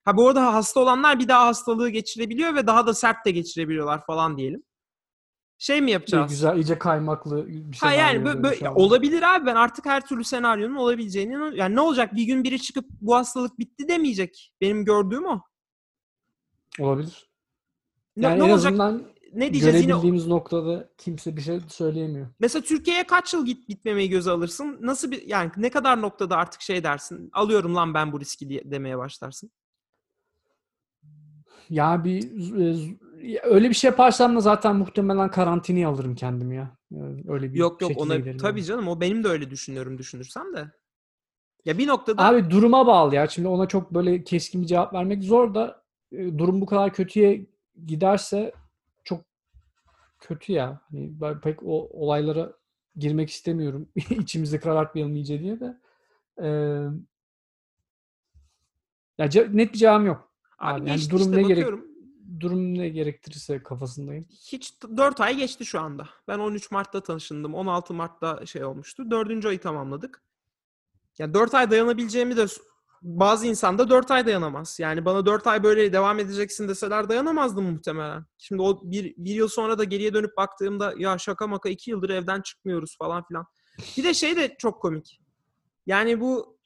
Ha 0.05 0.17
bu 0.17 0.29
arada 0.29 0.55
hasta 0.55 0.81
olanlar 0.81 1.19
bir 1.19 1.29
daha 1.29 1.47
hastalığı 1.47 1.89
geçirebiliyor 1.89 2.55
ve 2.55 2.67
daha 2.67 2.87
da 2.87 2.95
sert 2.95 3.25
de 3.27 3.31
geçirebiliyorlar 3.31 4.07
falan 4.07 4.39
diyelim. 4.39 4.63
Şey 5.59 5.81
mi 5.81 5.91
İyi, 5.91 5.93
yapacağız? 5.93 6.31
güzel, 6.31 6.57
iyice 6.57 6.79
kaymaklı 6.79 7.47
bir 7.49 7.77
Ha 7.77 7.93
yani 7.93 8.19
bö- 8.19 8.43
bö- 8.43 8.69
anda. 8.69 8.75
olabilir 8.81 9.23
abi 9.37 9.47
ben 9.47 9.55
artık 9.57 9.87
her 9.87 10.07
türlü 10.07 10.25
senaryonun 10.25 10.75
olabileceğini 10.77 11.59
yani 11.59 11.77
ne 11.77 11.81
olacak 11.81 12.15
bir 12.15 12.25
gün 12.25 12.45
biri 12.45 12.61
çıkıp 12.63 12.85
bu 13.01 13.15
hastalık 13.17 13.59
bitti 13.59 13.89
demeyecek. 13.89 14.53
Benim 14.61 14.85
gördüğüm 14.85 15.27
o. 15.27 15.43
Olabilir. 16.79 17.31
Ne, 18.17 18.27
Yani 18.27 18.41
ne 18.41 18.45
en 18.45 18.51
olacak? 18.51 18.73
azından 18.73 19.12
Ne 19.33 19.53
diyeceğiz 19.53 19.77
yine? 19.77 19.87
görebildiğimiz 19.87 20.27
noktada 20.27 20.88
kimse 20.99 21.37
bir 21.37 21.42
şey 21.42 21.61
söyleyemiyor. 21.68 22.27
Mesela 22.40 22.62
Türkiye'ye 22.62 23.07
kaç 23.07 23.35
yıl 23.35 23.47
git 23.47 23.68
gitmemeyi 23.68 24.09
göze 24.09 24.31
alırsın? 24.31 24.79
Nasıl 24.81 25.11
bir 25.11 25.27
yani 25.27 25.51
ne 25.57 25.71
kadar 25.71 26.03
noktada 26.03 26.37
artık 26.37 26.61
şey 26.61 26.85
dersin? 26.85 27.31
Alıyorum 27.33 27.75
lan 27.75 27.95
ben 27.95 28.12
bu 28.12 28.21
riski 28.21 28.49
diye 28.49 28.62
demeye 28.64 28.99
başlarsın. 28.99 29.51
Ya 31.71 32.05
bir 32.05 32.23
e, 33.23 33.40
öyle 33.42 33.68
bir 33.68 33.75
şey 33.75 33.90
yaparsam 33.90 34.37
da 34.37 34.40
zaten 34.40 34.77
muhtemelen 34.77 35.31
karantinaya 35.31 35.88
alırım 35.88 36.14
kendimi 36.14 36.57
ya. 36.57 36.77
Yani 36.90 37.25
öyle 37.29 37.55
bir 37.55 37.59
Yok 37.59 37.83
yok 37.83 37.92
ona 37.97 38.37
tabii 38.37 38.59
yani. 38.61 38.64
canım 38.64 38.88
o 38.88 39.01
benim 39.01 39.25
de 39.25 39.29
öyle 39.29 39.51
düşünüyorum 39.51 39.99
düşünürsem 39.99 40.55
de. 40.55 40.71
Ya 41.64 41.79
bir 41.79 41.87
noktada 41.87 42.25
Abi 42.25 42.51
duruma 42.51 42.87
bağlı 42.87 43.14
ya. 43.14 43.29
Şimdi 43.29 43.49
ona 43.49 43.68
çok 43.68 43.95
böyle 43.95 44.25
keskin 44.25 44.62
bir 44.62 44.66
cevap 44.66 44.95
vermek 44.95 45.23
zor 45.23 45.55
da 45.55 45.85
e, 46.12 46.38
durum 46.38 46.61
bu 46.61 46.66
kadar 46.66 46.92
kötüye 46.92 47.47
giderse 47.87 48.53
kötü 50.23 50.53
ya. 50.53 50.81
Hani 50.91 51.21
ben 51.21 51.41
pek 51.41 51.63
o 51.63 51.89
olaylara 51.93 52.53
girmek 52.97 53.31
istemiyorum. 53.31 53.89
İçimizi 54.11 54.61
karartmayalım 54.61 55.17
iyice 55.17 55.41
diye 55.41 55.61
de. 55.61 55.81
Ee, 56.39 56.47
ya 59.19 59.27
ce- 59.27 59.57
net 59.57 59.73
bir 59.73 59.79
cevabım 59.79 60.07
yok. 60.07 60.33
abi 60.59 60.81
Abi, 60.81 60.89
yani 60.89 60.97
geçti 60.97 61.11
durum 61.11 61.23
işte 61.23 61.37
ne 61.37 61.43
gerek 61.43 61.67
durum 62.41 62.79
ne 62.79 62.89
gerektirirse 62.89 63.63
kafasındayım. 63.63 64.25
Hiç 64.53 64.83
4 64.97 65.21
ay 65.21 65.37
geçti 65.37 65.67
şu 65.67 65.81
anda. 65.81 66.09
Ben 66.29 66.39
13 66.39 66.71
Mart'ta 66.71 67.03
tanışındım. 67.03 67.55
16 67.55 67.95
Mart'ta 67.95 68.47
şey 68.47 68.65
olmuştu. 68.65 69.11
4. 69.11 69.47
ayı 69.47 69.61
tamamladık. 69.61 70.23
Yani 71.19 71.35
4 71.35 71.55
ay 71.55 71.71
dayanabileceğimi 71.71 72.37
de 72.37 72.47
bazı 73.03 73.47
insan 73.47 73.79
da 73.79 73.91
4 73.91 74.11
ay 74.11 74.27
dayanamaz. 74.27 74.79
Yani 74.81 75.05
bana 75.05 75.27
4 75.27 75.47
ay 75.47 75.62
böyle 75.62 75.93
devam 75.93 76.19
edeceksin 76.19 76.69
deseler 76.69 77.09
dayanamazdım 77.09 77.73
muhtemelen. 77.73 78.27
Şimdi 78.38 78.62
o 78.62 78.81
bir, 78.83 79.15
bir 79.17 79.35
yıl 79.35 79.49
sonra 79.49 79.79
da 79.79 79.85
geriye 79.85 80.15
dönüp 80.15 80.37
baktığımda 80.37 80.95
ya 80.97 81.19
şaka 81.19 81.47
maka 81.47 81.69
2 81.69 81.91
yıldır 81.91 82.11
evden 82.11 82.41
çıkmıyoruz 82.41 82.97
falan 82.99 83.25
filan. 83.25 83.47
Bir 83.97 84.05
de 84.05 84.15
şey 84.15 84.37
de 84.37 84.57
çok 84.59 84.83
komik. 84.83 85.21
Yani 85.87 86.21
bu 86.21 86.59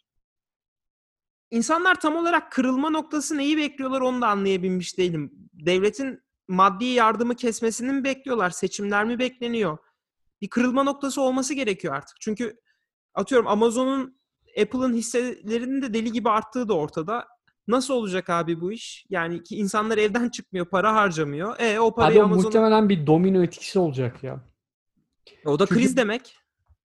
insanlar 1.51 2.01
tam 2.01 2.17
olarak 2.17 2.53
kırılma 2.53 2.91
noktası 2.91 3.37
neyi 3.39 3.57
bekliyorlar 3.57 4.01
onu 4.01 4.21
da 4.21 4.29
anlayabilmiş 4.29 4.99
değilim. 4.99 5.33
Devletin 5.53 6.23
maddi 6.49 6.85
yardımı 6.85 7.35
kesmesini 7.35 7.93
mi 7.93 8.05
bekliyorlar? 8.05 8.51
Seçimler 8.51 9.05
mi 9.05 9.19
bekleniyor? 9.19 9.79
Bir 10.41 10.49
kırılma 10.49 10.83
noktası 10.83 11.21
olması 11.21 11.55
gerekiyor 11.55 11.95
artık. 11.95 12.17
Çünkü 12.21 12.57
atıyorum 13.15 13.47
Amazon'un 13.47 14.21
Apple'ın 14.63 14.95
hisselerinin 14.95 15.83
de 15.83 15.95
deli 15.95 16.13
gibi 16.13 16.31
arttığı 16.31 16.69
da 16.69 16.75
ortada. 16.75 17.25
Nasıl 17.69 17.95
olacak 17.95 18.31
abi 18.31 18.61
bu 18.61 18.73
iş? 18.73 19.07
Yani 19.11 19.43
ki 19.43 19.57
insanlar 19.57 19.99
evden 19.99 20.29
çıkmıyor, 20.29 20.67
para 20.67 20.95
harcamıyor. 20.95 21.61
E 21.61 21.81
o 21.81 21.95
parayı 21.95 22.25
Amazon'a... 22.25 22.45
muhtemelen 22.45 22.89
bir 22.89 23.07
domino 23.07 23.43
etkisi 23.43 23.79
olacak 23.79 24.25
ya. 24.25 24.45
O 25.45 25.59
da 25.59 25.67
Çünkü- 25.67 25.81
kriz 25.81 25.97
demek. 25.97 26.37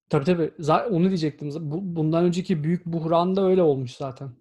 Tabii 0.10 0.26
tabii. 0.26 0.52
Onu 0.90 1.08
diyecektim. 1.08 1.50
Bu, 1.60 1.96
bundan 1.96 2.26
önceki 2.26 2.64
büyük 2.64 2.86
buhran 2.86 3.36
da 3.36 3.46
öyle 3.46 3.62
olmuş 3.62 3.96
zaten. 3.96 4.32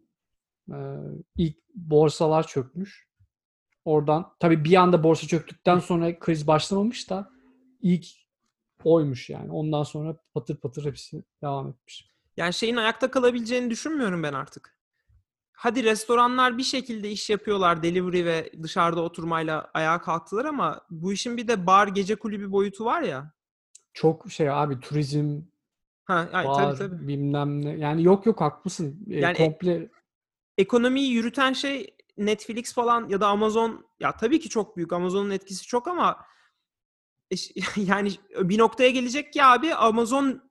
Ee, 0.73 0.97
ilk 1.37 1.57
borsalar 1.75 2.47
çökmüş. 2.47 3.09
Oradan 3.85 4.33
tabii 4.41 4.65
bir 4.65 4.77
anda 4.77 5.03
borsa 5.05 5.27
çöktükten 5.27 5.79
sonra 5.79 6.19
kriz 6.19 6.47
başlamamış 6.47 7.11
da 7.11 7.31
ilk 7.83 8.07
oymuş 8.85 9.31
yani. 9.31 9.53
Ondan 9.53 9.83
sonra 9.83 10.17
patır 10.35 10.57
patır 10.57 10.85
hepsi 10.85 11.25
devam 11.43 11.69
etmiş. 11.69 12.10
Yani 12.41 12.55
şeyin 12.55 12.77
ayakta 12.77 13.11
kalabileceğini 13.11 13.71
düşünmüyorum 13.71 14.23
ben 14.23 14.33
artık. 14.33 14.77
Hadi 15.53 15.85
restoranlar 15.85 16.59
bir 16.59 16.63
şekilde 16.63 17.11
iş 17.11 17.31
yapıyorlar 17.31 17.83
delivery 17.83 18.25
ve 18.25 18.53
dışarıda 18.63 19.01
oturmayla 19.03 19.71
ayağa 19.75 20.01
kalktılar 20.01 20.45
ama 20.45 20.81
bu 20.91 21.13
işin 21.13 21.37
bir 21.37 21.49
de 21.49 21.67
bar 21.67 21.87
gece 21.89 22.17
kulübü 22.17 22.53
boyutu 22.53 22.85
var 22.85 23.03
ya. 23.03 23.33
Çok 23.95 24.31
şey 24.31 24.51
abi 24.51 24.81
turizm, 24.81 25.41
Ha, 26.05 26.29
ay, 26.33 26.45
bar, 26.45 26.77
tabii 26.77 26.79
tabii. 26.79 27.09
bilmem 27.09 27.65
ne. 27.65 27.71
Yani 27.71 28.03
yok 28.03 28.27
yok 28.27 28.41
haklısın. 28.41 29.07
Ee, 29.11 29.19
Yani- 29.19 29.37
komple 29.37 29.89
Ekonomiyi 30.59 31.11
yürüten 31.13 31.53
şey 31.53 31.95
Netflix 32.19 32.75
falan 32.75 33.09
ya 33.09 33.21
da 33.21 33.29
Amazon 33.29 33.87
ya 34.01 34.17
tabii 34.17 34.41
ki 34.41 34.49
çok 34.49 34.77
büyük. 34.77 34.93
Amazon'un 34.93 35.31
etkisi 35.31 35.67
çok 35.67 35.89
ama 35.89 36.25
e, 37.31 37.35
yani 37.77 38.11
bir 38.41 38.59
noktaya 38.59 38.91
gelecek 38.91 39.33
ki 39.33 39.45
abi 39.45 39.75
Amazon 39.75 40.50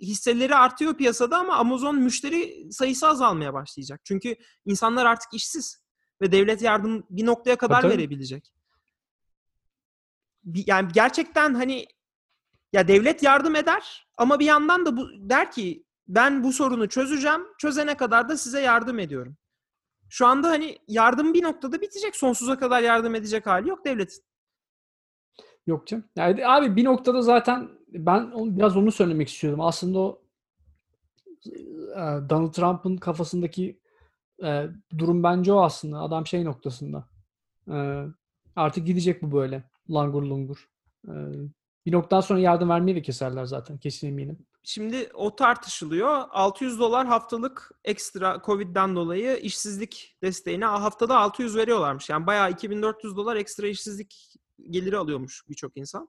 hisseleri 0.00 0.54
artıyor 0.54 0.94
piyasada 0.94 1.38
ama 1.38 1.56
Amazon 1.56 1.96
müşteri 1.96 2.72
sayısı 2.72 3.08
azalmaya 3.08 3.54
başlayacak. 3.54 4.00
Çünkü 4.04 4.36
insanlar 4.64 5.06
artık 5.06 5.34
işsiz 5.34 5.84
ve 6.22 6.32
devlet 6.32 6.62
yardım 6.62 7.06
bir 7.10 7.26
noktaya 7.26 7.56
kadar 7.56 7.82
tabii. 7.82 7.92
verebilecek. 7.92 8.52
Yani 10.44 10.88
gerçekten 10.92 11.54
hani 11.54 11.86
ya 12.72 12.88
devlet 12.88 13.22
yardım 13.22 13.56
eder 13.56 14.06
ama 14.16 14.40
bir 14.40 14.44
yandan 14.44 14.86
da 14.86 14.96
bu 14.96 15.08
der 15.30 15.50
ki 15.50 15.84
ben 16.08 16.44
bu 16.44 16.52
sorunu 16.52 16.88
çözeceğim. 16.88 17.46
Çözene 17.58 17.96
kadar 17.96 18.28
da 18.28 18.36
size 18.36 18.60
yardım 18.60 18.98
ediyorum. 18.98 19.36
Şu 20.08 20.26
anda 20.26 20.48
hani 20.48 20.78
yardım 20.88 21.34
bir 21.34 21.42
noktada 21.42 21.80
bitecek. 21.80 22.16
Sonsuza 22.16 22.58
kadar 22.58 22.82
yardım 22.82 23.14
edecek 23.14 23.46
hali 23.46 23.68
yok 23.68 23.84
devletin. 23.84 24.24
Yok 25.66 25.86
canım. 25.86 26.04
Yani 26.16 26.46
abi 26.46 26.76
bir 26.76 26.84
noktada 26.84 27.22
zaten 27.22 27.68
ben 27.94 28.32
biraz 28.56 28.76
onu 28.76 28.92
söylemek 28.92 29.28
istiyordum. 29.28 29.60
Aslında 29.60 29.98
o 29.98 30.22
e, 31.96 32.00
Donald 32.30 32.52
Trump'ın 32.52 32.96
kafasındaki 32.96 33.80
e, 34.44 34.66
durum 34.98 35.22
bence 35.22 35.52
o 35.52 35.60
aslında. 35.60 36.00
Adam 36.00 36.26
şey 36.26 36.44
noktasında. 36.44 37.08
E, 37.70 38.04
artık 38.56 38.86
gidecek 38.86 39.22
bu 39.22 39.32
böyle. 39.32 39.70
Langur 39.90 40.22
lungur. 40.22 40.68
Bir 41.86 41.92
noktadan 41.92 42.20
sonra 42.20 42.40
yardım 42.40 42.68
vermeyi 42.68 42.96
de 42.96 43.02
keserler 43.02 43.44
zaten. 43.44 43.78
Kesin 43.78 44.08
eminim. 44.08 44.38
Şimdi 44.62 45.10
o 45.14 45.36
tartışılıyor. 45.36 46.24
600 46.30 46.78
dolar 46.78 47.06
haftalık 47.06 47.70
ekstra 47.84 48.42
Covid'den 48.46 48.96
dolayı 48.96 49.36
işsizlik 49.36 50.16
desteğine 50.22 50.64
haftada 50.64 51.18
600 51.18 51.56
veriyorlarmış. 51.56 52.08
Yani 52.10 52.26
bayağı 52.26 52.50
2400 52.50 53.16
dolar 53.16 53.36
ekstra 53.36 53.66
işsizlik 53.66 54.34
geliri 54.70 54.96
alıyormuş 54.96 55.42
birçok 55.48 55.76
insan. 55.76 56.08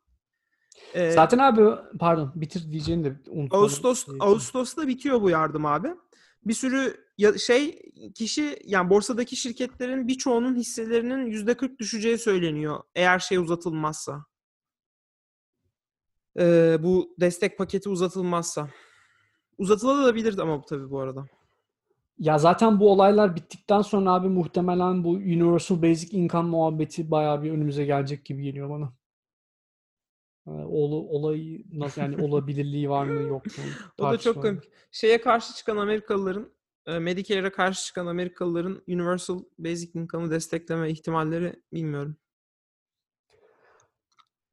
Ee, 0.93 1.11
Zaten 1.11 1.37
abi 1.37 1.61
pardon 1.99 2.31
bitir 2.35 2.71
diyeceğini 2.71 3.03
de 3.05 3.15
unutmadım. 3.27 3.63
Ağustos 3.63 4.05
Şey, 4.05 4.15
Ağustos'ta 4.19 4.87
bitiyor 4.87 5.21
bu 5.21 5.29
yardım 5.29 5.65
abi. 5.65 5.87
Bir 6.45 6.53
sürü 6.53 7.05
ya, 7.17 7.37
şey 7.37 7.81
kişi 8.15 8.59
yani 8.65 8.89
borsadaki 8.89 9.35
şirketlerin 9.35 10.07
birçoğunun 10.07 10.55
hisselerinin 10.55 11.25
%40 11.31 11.79
düşeceği 11.79 12.17
söyleniyor 12.17 12.79
eğer 12.95 13.19
şey 13.19 13.37
uzatılmazsa. 13.37 14.25
Ee, 16.39 16.77
bu 16.79 17.15
destek 17.19 17.57
paketi 17.57 17.89
uzatılmazsa. 17.89 18.69
Uzatılabilir 19.57 20.37
ama 20.37 20.61
bu 20.61 20.65
tabii 20.65 20.89
bu 20.89 20.99
arada. 20.99 21.25
Ya 22.19 22.37
zaten 22.37 22.79
bu 22.79 22.91
olaylar 22.91 23.35
bittikten 23.35 23.81
sonra 23.81 24.11
abi 24.13 24.27
muhtemelen 24.27 25.03
bu 25.03 25.09
Universal 25.09 25.81
Basic 25.81 26.17
Income 26.17 26.49
muhabbeti 26.49 27.11
bayağı 27.11 27.43
bir 27.43 27.51
önümüze 27.51 27.85
gelecek 27.85 28.25
gibi 28.25 28.43
geliyor 28.43 28.69
bana. 28.69 28.93
Olu- 30.45 31.07
olayı 31.09 31.63
nasıl 31.73 32.01
yani 32.01 32.23
olabilirliği 32.23 32.89
var 32.89 33.05
mı 33.05 33.23
yok 33.23 33.45
mu? 33.45 33.51
O 33.97 34.03
da 34.03 34.17
çok 34.17 34.41
komik. 34.41 34.63
Şeye 34.91 35.21
karşı 35.21 35.55
çıkan 35.55 35.77
Amerikalıların, 35.77 36.51
Medicare'e 36.99 37.51
karşı 37.51 37.85
çıkan 37.85 38.05
Amerikalıların 38.05 38.83
Universal 38.87 39.43
Basic 39.59 39.99
Income'ı 39.99 40.31
destekleme 40.31 40.91
ihtimalleri 40.91 41.61
bilmiyorum. 41.73 42.17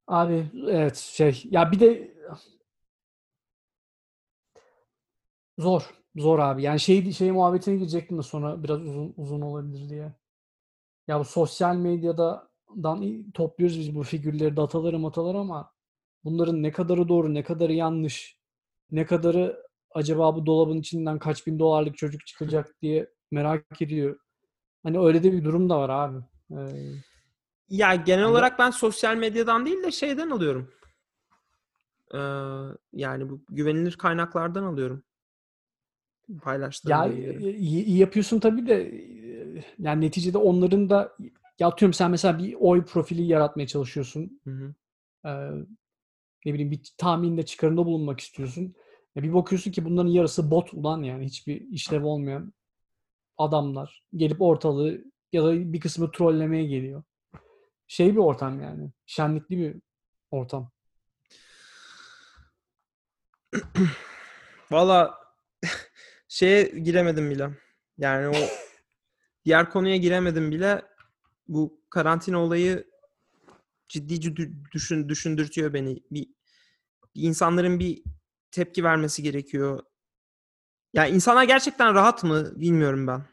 Abi 0.06 0.46
evet 0.66 0.96
şey 0.96 1.42
ya 1.50 1.72
bir 1.72 1.80
de 1.80 2.14
zor 5.58 5.90
zor 6.16 6.38
abi 6.38 6.62
yani 6.62 6.80
şey 6.80 7.12
şey 7.12 7.30
muhabbetine 7.30 7.76
girecektim 7.76 8.18
de 8.18 8.22
sonra 8.22 8.64
biraz 8.64 8.80
uzun 8.80 9.14
uzun 9.16 9.40
olabilir 9.40 9.88
diye. 9.88 10.12
Ya 11.08 11.20
bu 11.20 11.24
sosyal 11.24 11.76
medyadan 11.76 12.48
topluyoruz 13.34 13.78
biz 13.78 13.94
bu 13.94 14.02
figürleri 14.02 14.56
dataları 14.56 14.98
mataları 14.98 15.38
ama 15.38 15.72
bunların 16.24 16.62
ne 16.62 16.72
kadarı 16.72 17.08
doğru 17.08 17.34
ne 17.34 17.42
kadarı 17.42 17.72
yanlış 17.72 18.36
ne 18.90 19.06
kadarı 19.06 19.62
acaba 19.90 20.36
bu 20.36 20.46
dolabın 20.46 20.76
içinden 20.78 21.18
kaç 21.18 21.46
bin 21.46 21.58
dolarlık 21.58 21.96
çocuk 21.98 22.26
çıkacak 22.26 22.74
diye 22.82 23.10
merak 23.30 23.82
ediyor. 23.82 24.18
Hani 24.82 24.98
öyle 25.00 25.22
de 25.22 25.32
bir 25.32 25.44
durum 25.44 25.68
da 25.70 25.78
var 25.78 25.88
abi. 25.88 26.18
Ee, 26.50 26.56
Ya 27.68 27.94
genel 27.94 28.24
Ama- 28.24 28.32
olarak 28.32 28.58
ben 28.58 28.70
sosyal 28.70 29.16
medyadan 29.16 29.66
değil 29.66 29.82
de 29.82 29.90
şeyden 29.92 30.30
alıyorum. 30.30 30.70
Ee, 32.14 32.18
yani 32.92 33.30
bu 33.30 33.40
güvenilir 33.48 33.92
kaynaklardan 33.96 34.62
alıyorum. 34.64 35.02
Paylaştığım 36.42 36.90
Ya 36.90 37.06
e, 37.06 37.50
iyi, 37.52 37.84
iyi 37.84 37.98
yapıyorsun 37.98 38.40
tabii 38.40 38.66
de 38.66 38.74
e, 38.82 39.64
yani 39.78 40.04
neticede 40.06 40.38
onların 40.38 40.90
da 40.90 41.16
ya 41.58 41.68
atıyorum 41.68 41.92
sen 41.92 42.10
mesela 42.10 42.38
bir 42.38 42.56
oy 42.60 42.84
profili 42.84 43.22
yaratmaya 43.22 43.66
çalışıyorsun. 43.66 44.40
Hı 44.44 44.50
hı. 44.50 44.74
Ee, 45.28 45.50
ne 46.44 46.54
bileyim 46.54 46.70
bir 46.70 46.92
tahminde 46.98 47.42
çıkarımda 47.46 47.86
bulunmak 47.86 48.20
istiyorsun. 48.20 48.74
Ya 49.16 49.22
bir 49.22 49.34
bakıyorsun 49.34 49.70
ki 49.70 49.84
bunların 49.84 50.10
yarısı 50.10 50.50
bot 50.50 50.74
ulan 50.74 51.02
yani 51.02 51.24
hiçbir 51.24 51.60
işlev 51.60 52.04
olmayan 52.04 52.52
adamlar 53.38 54.04
gelip 54.16 54.42
ortalığı 54.42 55.04
ya 55.32 55.44
da 55.44 55.72
bir 55.72 55.80
kısmı 55.80 56.10
trollemeye 56.10 56.64
geliyor. 56.64 57.02
Şey 57.88 58.12
bir 58.12 58.18
ortam 58.18 58.60
yani. 58.60 58.90
Şenlikli 59.06 59.58
bir 59.58 59.76
ortam. 60.30 60.70
Valla 64.70 65.18
şeye 66.28 66.62
giremedim 66.62 67.30
bile. 67.30 67.50
Yani 67.98 68.28
o 68.28 68.32
diğer 69.44 69.70
konuya 69.70 69.96
giremedim 69.96 70.50
bile. 70.50 70.82
Bu 71.48 71.80
karantina 71.90 72.38
olayı 72.38 72.91
ciddi 73.92 74.36
düşün, 74.72 75.08
düşündürtüyor 75.08 75.72
beni. 75.72 76.02
Bir, 76.10 76.28
bir 77.14 77.22
insanların 77.22 77.80
bir 77.80 78.02
tepki 78.50 78.84
vermesi 78.84 79.22
gerekiyor. 79.22 79.82
Ya 80.92 81.06
insanlar 81.06 81.44
gerçekten 81.44 81.94
rahat 81.94 82.24
mı 82.24 82.60
bilmiyorum 82.60 83.06
ben. 83.06 83.26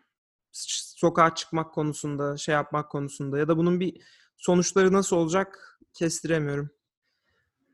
Sokağa 0.52 1.36
çıkmak 1.36 1.74
konusunda, 1.74 2.38
şey 2.38 2.54
yapmak 2.54 2.91
konusunda 2.91 3.38
ya 3.38 3.48
da 3.48 3.58
bunun 3.58 3.80
bir 3.80 4.02
sonuçları 4.38 4.93
nasıl 4.93 5.15
olacak 5.15 5.80
kestiremiyorum. 5.93 6.69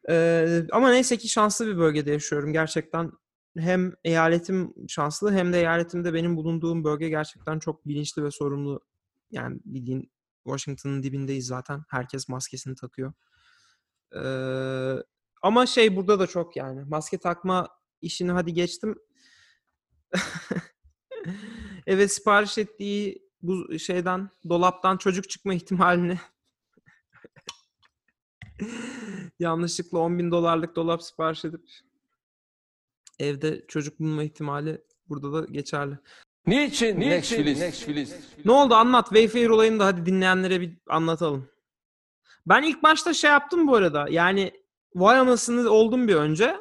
Ee, 0.10 0.68
ama 0.72 0.92
neyse 0.92 1.18
ki 1.18 1.30
şanslı 1.30 1.68
bir 1.68 1.78
bölgede 1.78 2.12
yaşıyorum. 2.12 2.54
Gerçekten 2.54 3.12
hem 3.58 3.94
eyaletim 4.04 4.74
şanslı 4.88 5.34
hem 5.34 5.54
de 5.54 5.60
eyaletimde 5.60 6.14
benim 6.14 6.38
bulunduğum 6.38 6.84
bölge 6.84 7.10
gerçekten 7.10 7.60
çok 7.60 7.88
bilinçli 7.88 8.24
ve 8.24 8.32
sorumlu. 8.32 8.82
Yani 9.32 9.60
bildiğin 9.66 10.12
Washington'ın 10.46 11.04
dibindeyiz 11.04 11.48
zaten. 11.48 11.84
Herkes 11.90 12.30
maskesini 12.30 12.76
takıyor. 12.76 13.14
Ee, 14.16 15.04
ama 15.42 15.66
şey 15.66 15.96
burada 15.96 16.20
da 16.20 16.28
çok 16.28 16.56
yani. 16.56 16.84
Maske 16.86 17.18
takma 17.18 17.68
işini 18.02 18.32
hadi 18.32 18.54
geçtim. 18.54 18.96
Eve 21.88 22.08
sipariş 22.08 22.58
ettiği 22.58 23.30
bu 23.42 23.80
şeyden, 23.80 24.30
dolaptan 24.50 24.98
çocuk 24.98 25.30
çıkma 25.30 25.54
ihtimalini 25.54 26.20
yanlışlıkla 29.40 30.00
10 30.00 30.20
bin 30.20 30.32
dolarlık 30.32 30.76
dolap 30.76 31.04
sipariş 31.04 31.46
edip 31.46 31.70
evde 33.20 33.66
çocuk 33.68 34.00
bulma 34.00 34.24
ihtimali 34.24 34.82
burada 35.10 35.34
da 35.34 35.46
geçerli. 35.52 36.00
Niçin, 36.48 37.10
Nashville'ist? 37.10 37.62
Nashville'ist? 37.62 38.16
Ne 38.46 38.52
oldu 38.52 38.76
anlat. 38.76 39.06
Wayfair 39.06 39.50
olayını 39.50 39.80
da 39.80 39.86
hadi 39.86 40.06
dinleyenlere 40.06 40.62
bir 40.62 40.78
anlatalım. 40.90 41.50
Ben 42.48 42.64
ilk 42.64 42.84
başta 42.84 43.14
şey 43.14 43.32
yaptım 43.32 43.68
bu 43.68 43.76
arada. 43.76 44.06
Yani 44.10 44.52
vay 44.96 45.20
anasını 45.20 45.70
oldum 45.70 46.08
bir 46.08 46.16
önce. 46.16 46.58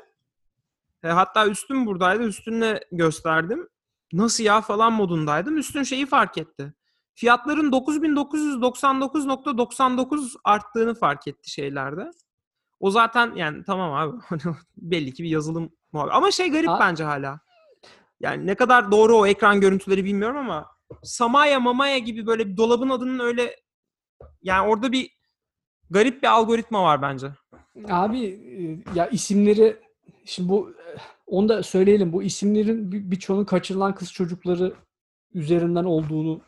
E, 1.02 1.08
hatta 1.08 1.46
üstüm 1.46 1.86
buradaydı. 1.86 2.22
Üstünle 2.22 2.80
gösterdim. 2.92 3.68
Nasıl 4.12 4.44
ya 4.44 4.60
falan 4.60 4.92
modundaydım. 4.92 5.56
Üstün 5.56 5.82
şeyi 5.82 6.06
fark 6.06 6.38
etti. 6.38 6.74
Fiyatların 7.14 7.72
9999.99 7.72 10.34
arttığını 10.44 10.94
fark 10.94 11.28
etti 11.28 11.50
şeylerde. 11.50 12.10
O 12.80 12.90
zaten 12.90 13.32
yani 13.36 13.64
tamam 13.64 13.92
abi. 13.92 14.16
Belli 14.76 15.12
ki 15.12 15.22
bir 15.24 15.28
yazılım 15.28 15.72
muhabbeti. 15.92 16.14
Ama 16.14 16.30
şey 16.30 16.50
garip 16.50 16.68
A- 16.70 16.80
bence 16.80 17.04
hala. 17.04 17.40
Yani 18.24 18.46
ne 18.46 18.54
kadar 18.54 18.90
doğru 18.92 19.16
o 19.16 19.26
ekran 19.26 19.60
görüntüleri 19.60 20.04
bilmiyorum 20.04 20.36
ama 20.36 20.66
Samaya 21.02 21.60
Mamaya 21.60 21.98
gibi 21.98 22.26
böyle 22.26 22.48
bir 22.48 22.56
dolabın 22.56 22.90
adının 22.90 23.18
öyle 23.18 23.56
yani 24.42 24.68
orada 24.68 24.92
bir 24.92 25.10
garip 25.90 26.22
bir 26.22 26.28
algoritma 26.28 26.82
var 26.82 27.02
bence. 27.02 27.26
Abi 27.90 28.24
e, 28.24 28.54
ya 28.98 29.08
isimleri 29.08 29.76
şimdi 30.24 30.48
bu 30.48 30.74
onu 31.26 31.48
da 31.48 31.62
söyleyelim. 31.62 32.12
Bu 32.12 32.22
isimlerin 32.22 32.92
bir- 32.92 33.10
birçoğunun 33.10 33.44
kaçırılan 33.44 33.94
kız 33.94 34.12
çocukları 34.12 34.72
üzerinden 35.34 35.84
olduğunu 35.84 36.40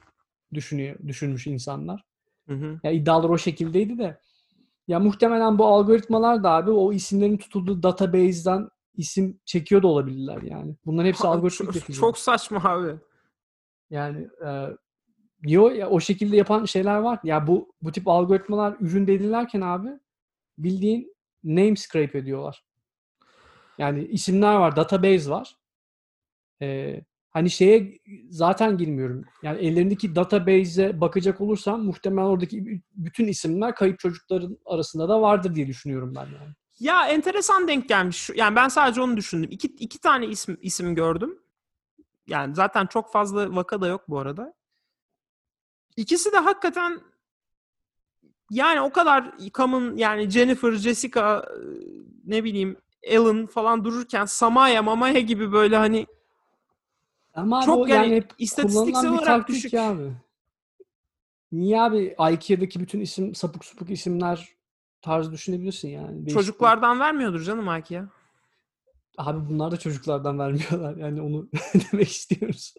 düşünüyor, 0.54 0.96
düşünmüş 1.06 1.46
insanlar. 1.46 2.04
Hı 2.48 2.54
hı. 2.54 2.80
Ya 2.82 2.90
iddialar 2.90 3.28
o 3.28 3.38
şekildeydi 3.38 3.98
de. 3.98 4.20
Ya 4.88 5.00
muhtemelen 5.00 5.58
bu 5.58 5.66
algoritmalar 5.66 6.42
da 6.44 6.50
abi 6.50 6.70
o 6.70 6.92
isimlerin 6.92 7.36
tutulduğu 7.36 7.82
database'den 7.82 8.68
isim 8.96 9.40
çekiyor 9.44 9.82
da 9.82 9.86
olabilirler 9.86 10.42
yani. 10.42 10.76
Bunların 10.86 11.08
hepsi 11.08 11.26
algoritmik 11.26 11.72
çok, 11.72 11.94
çok 11.94 12.18
saçma 12.18 12.60
abi. 12.64 12.98
Yani 13.90 14.28
e, 14.46 14.48
yo 15.42 15.68
ya 15.68 15.90
o 15.90 16.00
şekilde 16.00 16.36
yapan 16.36 16.64
şeyler 16.64 16.96
var. 16.96 17.18
Ya 17.24 17.46
bu 17.46 17.72
bu 17.82 17.92
tip 17.92 18.08
algoritmalar 18.08 18.76
ürün 18.80 19.06
belirlerken 19.06 19.60
abi 19.60 19.88
bildiğin 20.58 21.16
name 21.44 21.76
scrape 21.76 22.18
ediyorlar. 22.18 22.64
Yani 23.78 24.04
isimler 24.04 24.54
var, 24.54 24.76
database 24.76 25.30
var. 25.30 25.56
E, 26.62 27.00
hani 27.30 27.50
şeye 27.50 27.98
zaten 28.30 28.78
girmiyorum. 28.78 29.24
Yani 29.42 29.58
ellerindeki 29.58 30.14
database'e 30.14 31.00
bakacak 31.00 31.40
olursam 31.40 31.84
muhtemelen 31.84 32.26
oradaki 32.26 32.82
bütün 32.92 33.28
isimler 33.28 33.74
kayıp 33.74 33.98
çocukların 33.98 34.58
arasında 34.66 35.08
da 35.08 35.22
vardır 35.22 35.54
diye 35.54 35.66
düşünüyorum 35.66 36.14
ben 36.16 36.24
yani. 36.24 36.54
Ya 36.80 37.08
enteresan 37.08 37.68
denk 37.68 37.88
gelmiş. 37.88 38.30
Yani 38.34 38.56
ben 38.56 38.68
sadece 38.68 39.02
onu 39.02 39.16
düşündüm. 39.16 39.50
İki, 39.52 39.66
iki 39.68 39.98
tane 39.98 40.26
isim 40.26 40.58
isim 40.62 40.94
gördüm. 40.94 41.38
Yani 42.26 42.54
zaten 42.54 42.86
çok 42.86 43.12
fazla 43.12 43.56
vaka 43.56 43.80
da 43.80 43.86
yok 43.86 44.04
bu 44.08 44.18
arada. 44.18 44.54
İkisi 45.96 46.32
de 46.32 46.36
hakikaten 46.38 47.00
yani 48.50 48.80
o 48.80 48.92
kadar 48.92 49.34
common 49.54 49.96
yani 49.96 50.30
Jennifer, 50.30 50.72
Jessica 50.72 51.38
e, 51.38 51.58
ne 52.24 52.44
bileyim 52.44 52.76
Ellen 53.02 53.46
falan 53.46 53.84
dururken 53.84 54.24
Samaya, 54.24 54.82
Mamaya 54.82 55.20
gibi 55.20 55.52
böyle 55.52 55.76
hani 55.76 56.06
Ama 57.34 57.62
Çok 57.62 57.88
yani 57.88 58.16
hep 58.16 58.30
istatistiksel 58.38 59.10
olarak 59.10 59.48
düşük. 59.48 59.74
abi. 59.74 60.12
Niye 61.52 61.80
abi 61.80 62.16
IKEA'daki 62.32 62.80
bütün 62.80 63.00
isim 63.00 63.34
sapık 63.34 63.64
supuk 63.64 63.90
isimler 63.90 64.55
tarzı 65.02 65.32
düşünebilirsin 65.32 65.88
yani. 65.88 66.08
Değişik 66.12 66.26
bir- 66.26 66.32
çocuklardan 66.32 67.00
vermiyordur 67.00 67.40
canım 67.42 67.66
belki 67.66 67.94
ya. 67.94 68.08
Abi 69.18 69.48
bunlar 69.50 69.70
da 69.72 69.76
çocuklardan 69.76 70.38
vermiyorlar. 70.38 70.96
Yani 70.96 71.20
onu 71.22 71.48
demek 71.92 72.08
istiyoruz. 72.08 72.74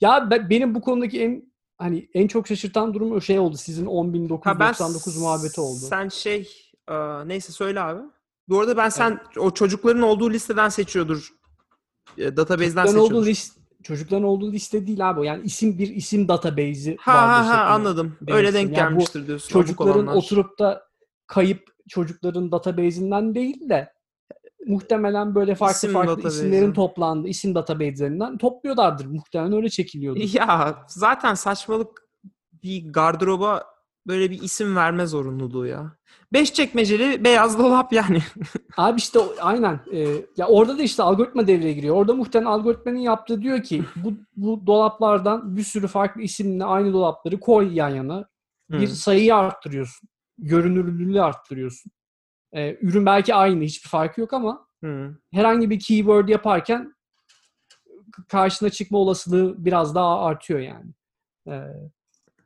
Ya 0.00 0.30
ben- 0.30 0.50
benim 0.50 0.74
bu 0.74 0.80
konudaki 0.80 1.22
en 1.22 1.52
hani 1.78 2.08
en 2.14 2.26
çok 2.26 2.46
şaşırtan 2.46 2.94
durum 2.94 3.12
o 3.12 3.20
şey 3.20 3.38
oldu. 3.38 3.56
Sizin 3.56 3.86
Ha 3.86 3.90
ben 4.60 4.72
10.999 4.72 5.20
muhabbeti 5.20 5.60
oldu. 5.60 5.78
Sen 5.80 6.08
şey 6.08 6.48
e, 6.88 6.94
neyse 7.28 7.52
söyle 7.52 7.80
abi. 7.80 8.00
Bu 8.48 8.60
arada 8.60 8.76
ben 8.76 8.88
sen 8.88 9.20
o 9.38 9.50
çocukların 9.50 10.02
olduğu 10.02 10.30
listeden 10.30 10.68
seçiyordur. 10.68 11.28
E, 12.18 12.36
database'den 12.36 12.66
Çocukların 12.84 12.86
seçiyordur. 12.92 13.14
olduğu 13.14 13.26
list 13.26 13.59
çocukların 13.82 14.24
olduğu 14.24 14.52
liste 14.52 14.86
değil 14.86 15.10
abi. 15.10 15.26
Yani 15.26 15.44
isim 15.44 15.78
bir 15.78 15.88
isim 15.88 16.28
database'i 16.28 16.96
Ha 17.00 17.12
ha 17.28 17.48
ha 17.48 17.64
anladım. 17.64 18.16
demek 18.20 18.34
Öyle 18.34 18.54
denk 18.54 18.76
Yani 18.76 18.76
gelmiştir 18.76 19.26
diyorsun. 19.26 19.48
çocukların 19.48 20.06
oturup 20.06 20.58
da 20.58 20.82
kayıp 21.26 21.62
çocukların 21.88 22.52
database'inden 22.52 23.34
değil 23.34 23.68
de 23.68 23.92
muhtemelen 24.66 25.34
böyle 25.34 25.54
farklı 25.54 25.76
İsim 25.76 25.92
farklı 25.92 26.28
isimlerin 26.28 26.72
toplandığı 26.72 27.28
isim 27.28 27.54
database'lerinden 27.54 28.38
topluyorlardır. 28.38 29.06
Muhtemelen 29.06 29.52
öyle 29.52 29.68
çekiliyordur. 29.68 30.20
Ya 30.34 30.78
zaten 30.88 31.34
saçmalık 31.34 32.08
bir 32.62 32.92
gardıroba 32.92 33.64
böyle 34.06 34.30
bir 34.30 34.42
isim 34.42 34.76
verme 34.76 35.06
zorunluluğu 35.06 35.66
ya. 35.66 35.96
Beş 36.32 36.54
çekmeceli 36.54 37.24
beyaz 37.24 37.58
dolap 37.58 37.92
yani. 37.92 38.22
Abi 38.76 38.98
işte 38.98 39.20
aynen. 39.40 39.80
Ee, 39.92 40.26
ya 40.36 40.46
orada 40.46 40.78
da 40.78 40.82
işte 40.82 41.02
algoritma 41.02 41.46
devreye 41.46 41.72
giriyor. 41.72 41.96
Orada 41.96 42.14
muhtemelen 42.14 42.50
algoritmanın 42.50 42.98
yaptığı 42.98 43.42
diyor 43.42 43.62
ki 43.62 43.84
bu, 43.96 44.12
bu 44.36 44.66
dolaplardan 44.66 45.56
bir 45.56 45.62
sürü 45.62 45.86
farklı 45.86 46.22
isimle 46.22 46.64
aynı 46.64 46.92
dolapları 46.92 47.40
koy 47.40 47.74
yan 47.74 47.88
yana. 47.88 48.28
Bir 48.70 48.88
Hı. 48.88 48.96
sayıyı 48.96 49.34
arttırıyorsun. 49.36 50.08
Görünürlülüğü 50.38 51.22
arttırıyorsun. 51.22 51.92
Ee, 52.52 52.76
ürün 52.80 53.06
belki 53.06 53.34
aynı. 53.34 53.64
Hiçbir 53.64 53.88
farkı 53.88 54.20
yok 54.20 54.32
ama 54.32 54.66
Hı. 54.84 55.16
herhangi 55.32 55.70
bir 55.70 55.80
keyword 55.80 56.28
yaparken 56.28 56.94
karşına 58.28 58.70
çıkma 58.70 58.98
olasılığı 58.98 59.64
biraz 59.64 59.94
daha 59.94 60.20
artıyor 60.24 60.60
yani. 60.60 60.90
Ee, 61.48 61.60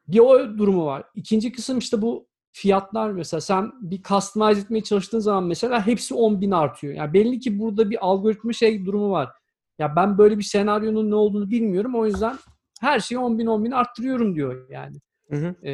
bir 0.09 0.19
o 0.19 0.59
durumu 0.59 0.87
var. 0.87 1.05
İkinci 1.15 1.53
kısım 1.53 1.79
işte 1.79 2.03
bu 2.03 2.27
fiyatlar 2.53 3.11
mesela 3.11 3.41
sen 3.41 3.73
bir 3.81 4.03
customize 4.03 4.61
etmeye 4.61 4.83
çalıştığın 4.83 5.19
zaman 5.19 5.45
mesela 5.45 5.87
hepsi 5.87 6.15
10 6.15 6.41
bin 6.41 6.51
artıyor. 6.51 6.95
Yani 6.95 7.13
belli 7.13 7.41
ki 7.41 7.59
burada 7.59 7.91
bir 7.91 8.07
algoritma 8.07 8.53
şey 8.53 8.87
durumu 8.87 9.11
var. 9.11 9.31
Ya 9.79 9.97
ben 9.97 10.19
böyle 10.19 10.39
bir 10.39 10.43
senaryonun 10.43 11.11
ne 11.11 11.15
olduğunu 11.15 11.51
bilmiyorum. 11.51 11.95
O 11.95 12.07
yüzden 12.07 12.39
her 12.81 13.01
şeyi 13.01 13.19
10 13.19 13.39
bin 13.39 13.47
10 13.47 13.65
bin 13.65 13.71
arttırıyorum 13.71 14.35
diyor 14.35 14.71
yani. 14.71 14.97
Hı 15.31 15.37
hı. 15.37 15.55
Ee, 15.63 15.73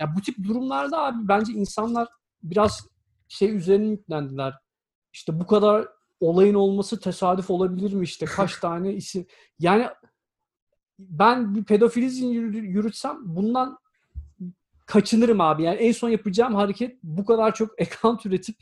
ya 0.00 0.14
bu 0.16 0.20
tip 0.20 0.44
durumlarda 0.44 0.98
abi 0.98 1.28
bence 1.28 1.52
insanlar 1.52 2.08
biraz 2.42 2.88
şey 3.28 3.56
üzerine 3.56 3.88
yüklendiler. 3.88 4.54
İşte 5.12 5.40
bu 5.40 5.46
kadar 5.46 5.88
olayın 6.20 6.54
olması 6.54 7.00
tesadüf 7.00 7.50
olabilir 7.50 7.92
mi 7.92 8.04
işte 8.04 8.26
kaç 8.26 8.56
tane 8.60 8.92
isim. 8.92 9.26
Yani 9.58 9.88
ben 11.08 11.54
bir 11.54 11.64
pedofilizm 11.64 12.26
yürü- 12.26 12.66
yürütsem 12.66 13.16
bundan 13.22 13.78
kaçınırım 14.86 15.40
abi. 15.40 15.62
Yani 15.62 15.76
en 15.76 15.92
son 15.92 16.08
yapacağım 16.08 16.54
hareket 16.54 16.98
bu 17.02 17.24
kadar 17.24 17.54
çok 17.54 17.80
account 17.80 18.26
üretip 18.26 18.56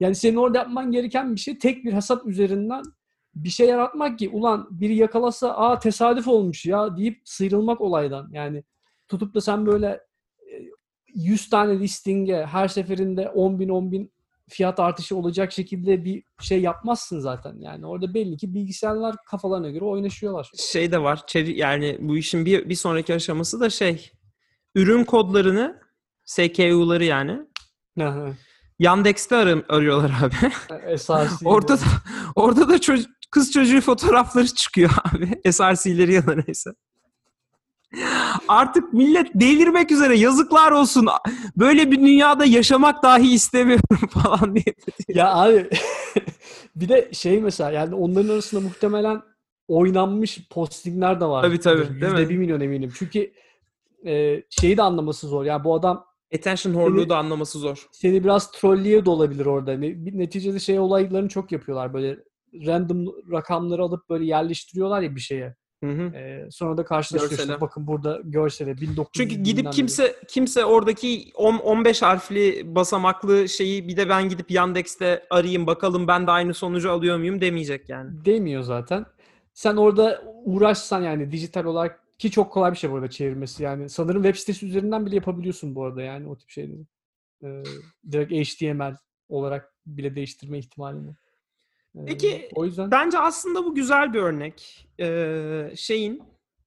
yani 0.00 0.14
senin 0.14 0.36
orada 0.36 0.58
yapman 0.58 0.90
gereken 0.90 1.34
bir 1.34 1.40
şey 1.40 1.58
tek 1.58 1.84
bir 1.84 1.92
hesap 1.92 2.26
üzerinden 2.26 2.82
bir 3.34 3.48
şey 3.48 3.68
yaratmak 3.68 4.18
ki 4.18 4.28
ulan 4.28 4.68
biri 4.70 4.96
yakalasa 4.96 5.56
aa 5.56 5.78
tesadüf 5.78 6.28
olmuş 6.28 6.66
ya 6.66 6.96
deyip 6.96 7.20
sıyrılmak 7.24 7.80
olaydan. 7.80 8.28
Yani 8.32 8.64
tutup 9.08 9.34
da 9.34 9.40
sen 9.40 9.66
böyle 9.66 10.00
e, 10.52 10.54
100 11.14 11.50
tane 11.50 11.78
listinge 11.80 12.46
her 12.46 12.68
seferinde 12.68 13.28
10 13.28 13.58
bin 13.58 13.68
10 13.68 13.92
bin 13.92 14.12
fiyat 14.50 14.80
artışı 14.80 15.16
olacak 15.16 15.52
şekilde 15.52 16.04
bir 16.04 16.22
şey 16.40 16.60
yapmazsın 16.60 17.20
zaten. 17.20 17.56
Yani 17.58 17.86
orada 17.86 18.14
belli 18.14 18.36
ki 18.36 18.54
bilgisayarlar 18.54 19.16
kafalarına 19.26 19.70
göre 19.70 19.84
oynaşıyorlar. 19.84 20.50
Şey 20.58 20.92
de 20.92 21.02
var. 21.02 21.22
yani 21.34 21.98
bu 22.00 22.16
işin 22.16 22.46
bir, 22.46 22.68
bir 22.68 22.74
sonraki 22.74 23.14
aşaması 23.14 23.60
da 23.60 23.70
şey. 23.70 24.10
Ürün 24.74 25.04
kodlarını 25.04 25.80
SKU'ları 26.24 27.04
yani 27.04 27.40
Yandex'te 28.78 29.36
arı- 29.36 29.64
arıyorlar 29.68 30.12
abi. 30.22 30.52
Esası. 30.86 31.48
orada 31.48 31.76
da, 31.76 31.84
orada 32.34 32.68
da 32.68 32.76
ço- 32.76 33.06
kız 33.30 33.52
çocuğu 33.52 33.80
fotoğrafları 33.80 34.46
çıkıyor 34.46 34.90
abi. 35.04 35.52
SRC'leri 35.52 36.12
ya 36.12 36.26
da 36.26 36.34
neyse. 36.46 36.70
Artık 38.48 38.92
millet 38.92 39.30
delirmek 39.34 39.90
üzere 39.90 40.16
yazıklar 40.18 40.72
olsun. 40.72 41.08
Böyle 41.56 41.90
bir 41.90 41.96
dünyada 42.00 42.44
yaşamak 42.44 43.02
dahi 43.02 43.34
istemiyorum 43.34 43.98
falan 44.10 44.54
diye. 44.54 44.64
Ya 45.08 45.34
abi 45.34 45.68
bir 46.76 46.88
de 46.88 47.10
şey 47.12 47.40
mesela 47.40 47.70
yani 47.70 47.94
onların 47.94 48.28
arasında 48.28 48.60
muhtemelen 48.60 49.22
oynanmış 49.68 50.48
postingler 50.50 51.20
de 51.20 51.24
var. 51.24 51.42
Tabii, 51.42 51.60
tabii, 51.60 51.78
değil 51.78 51.90
Yüzde 52.02 52.22
mi? 52.22 52.28
bir 52.28 52.36
milyon 52.38 52.60
eminim. 52.60 52.92
Çünkü 52.98 53.32
e, 54.06 54.42
şeyi 54.50 54.76
de 54.76 54.82
anlaması 54.82 55.28
zor. 55.28 55.44
Yani 55.44 55.64
bu 55.64 55.74
adam 55.74 56.04
Attention 56.34 56.74
horluğu 56.74 57.08
da 57.08 57.18
anlaması 57.18 57.58
zor. 57.58 57.86
seni 57.92 58.24
biraz 58.24 58.52
trolleye 58.52 59.04
de 59.04 59.10
olabilir 59.10 59.46
orada. 59.46 59.72
Neticede 60.12 60.58
şey 60.58 60.78
olaylarını 60.78 61.28
çok 61.28 61.52
yapıyorlar. 61.52 61.94
Böyle 61.94 62.18
random 62.66 63.06
rakamları 63.32 63.82
alıp 63.82 64.08
böyle 64.10 64.24
yerleştiriyorlar 64.24 65.02
ya 65.02 65.16
bir 65.16 65.20
şeye. 65.20 65.56
Hı 65.84 66.02
hı. 66.02 66.16
E, 66.16 66.50
sonra 66.50 66.76
da 66.76 66.84
karşılaşıyorsun. 66.84 67.36
Görsele. 67.36 67.60
Bakın 67.60 67.86
burada 67.86 68.20
görsele 68.24 68.80
1900 68.80 69.08
Çünkü 69.12 69.42
gidip 69.42 69.72
kimse 69.72 70.16
kimse 70.28 70.64
oradaki 70.64 71.32
10 71.34 71.58
15 71.58 72.02
harfli 72.02 72.74
basamaklı 72.74 73.48
şeyi 73.48 73.88
bir 73.88 73.96
de 73.96 74.08
ben 74.08 74.28
gidip 74.28 74.50
Yandex'te 74.50 75.26
arayayım 75.30 75.66
bakalım 75.66 76.08
ben 76.08 76.26
de 76.26 76.30
aynı 76.30 76.54
sonucu 76.54 76.90
alıyor 76.90 77.18
muyum 77.18 77.40
demeyecek 77.40 77.88
yani. 77.88 78.24
demiyor 78.24 78.62
zaten. 78.62 79.06
Sen 79.54 79.76
orada 79.76 80.22
uğraşsan 80.44 81.02
yani 81.02 81.32
dijital 81.32 81.64
olarak 81.64 82.18
ki 82.18 82.30
çok 82.30 82.52
kolay 82.52 82.72
bir 82.72 82.76
şey 82.76 82.90
bu 82.90 82.94
arada 82.94 83.10
çevirmesi 83.10 83.62
yani. 83.62 83.88
Sanırım 83.88 84.22
web 84.22 84.36
sitesi 84.36 84.66
üzerinden 84.66 85.06
bile 85.06 85.14
yapabiliyorsun 85.14 85.74
bu 85.74 85.84
arada 85.84 86.02
yani 86.02 86.28
o 86.28 86.36
tip 86.36 86.50
şeyleri. 86.50 86.86
Ee, 87.44 87.62
direkt 88.12 88.32
HTML 88.32 88.96
olarak 89.28 89.74
bile 89.86 90.14
değiştirme 90.14 90.58
ihtimalini. 90.58 91.14
Peki, 92.06 92.48
o 92.54 92.64
yüzden 92.64 92.90
Bence 92.90 93.18
aslında 93.18 93.64
bu 93.64 93.74
güzel 93.74 94.12
bir 94.12 94.18
örnek. 94.18 94.88
Ee, 95.00 95.72
şeyin 95.76 96.22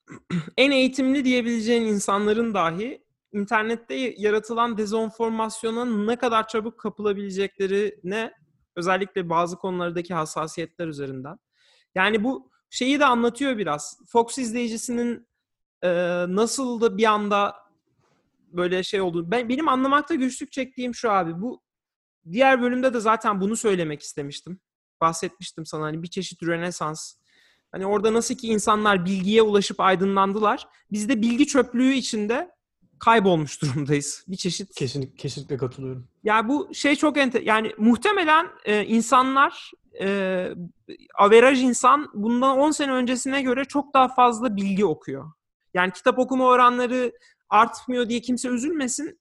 en 0.58 0.72
eğitimli 0.72 1.26
diyebileceğin 1.26 1.82
insanların 1.82 2.54
dahi 2.54 3.04
internette 3.34 3.96
yaratılan 4.18 4.78
dezenformasyona 4.78 5.86
ne 5.86 6.16
kadar 6.16 6.48
çabuk 6.48 6.80
kapılabileceklerine 6.80 8.34
özellikle 8.76 9.30
bazı 9.30 9.58
konulardaki 9.58 10.14
hassasiyetler 10.14 10.88
üzerinden. 10.88 11.38
Yani 11.96 12.24
bu 12.24 12.52
şeyi 12.70 13.00
de 13.00 13.06
anlatıyor 13.06 13.58
biraz. 13.58 14.00
Fox 14.08 14.38
izleyicisinin 14.38 15.28
e, 15.82 15.90
nasıl 16.28 16.82
da 16.82 16.98
bir 16.98 17.04
anda 17.04 17.56
böyle 18.40 18.84
şey 18.84 19.02
oldu. 19.02 19.32
Ben 19.32 19.50
benim 19.50 19.68
anlamakta 19.68 20.16
güçlük 20.16 20.52
çektiğim 20.52 20.96
şu 20.96 21.12
abi. 21.12 21.42
Bu 21.42 21.62
diğer 22.32 22.62
bölümde 22.62 22.94
de 22.94 23.00
zaten 23.00 23.42
bunu 23.42 23.56
söylemek 23.56 24.02
istemiştim. 24.02 24.60
Bahsetmiştim 25.02 25.66
sana 25.66 25.86
hani 25.86 26.04
bir 26.04 26.08
çeşit 26.08 26.44
rönesans. 26.44 27.14
Hani 27.72 27.86
orada 27.86 28.14
nasıl 28.14 28.36
ki 28.36 28.48
insanlar 28.48 29.06
bilgiye 29.06 29.42
ulaşıp 29.42 29.80
aydınlandılar. 29.80 30.68
Biz 30.92 31.10
de 31.10 31.22
bilgi 31.22 31.48
çöplüğü 31.48 31.94
içinde 31.94 32.52
kaybolmuş 33.00 33.62
durumdayız. 33.62 34.26
Bir 34.28 34.38
çeşit 34.38 34.76
kesinlikle, 34.76 35.16
kesinlikle 35.16 35.58
katılıyorum. 35.58 36.08
ya 36.24 36.50
bu 36.50 36.70
şey 36.74 36.96
çok 36.96 37.18
ente 37.18 37.42
yani 37.44 37.72
muhtemelen 37.78 38.48
e, 38.66 38.86
insanlar 38.86 39.72
e, 40.02 40.50
averaj 41.16 41.64
insan 41.64 42.10
bundan 42.14 42.58
10 42.58 42.72
sene 42.72 42.92
öncesine 42.92 43.42
göre 43.42 43.66
çok 43.66 43.94
daha 43.94 44.08
fazla 44.08 44.56
bilgi 44.56 44.86
okuyor. 44.86 45.32
Yani 45.74 45.92
kitap 45.92 46.20
okuma 46.20 46.46
oranları 46.46 47.12
artmıyor 47.50 48.10
diye 48.10 48.22
kimse 48.22 48.50
üzülmesin. 48.50 49.20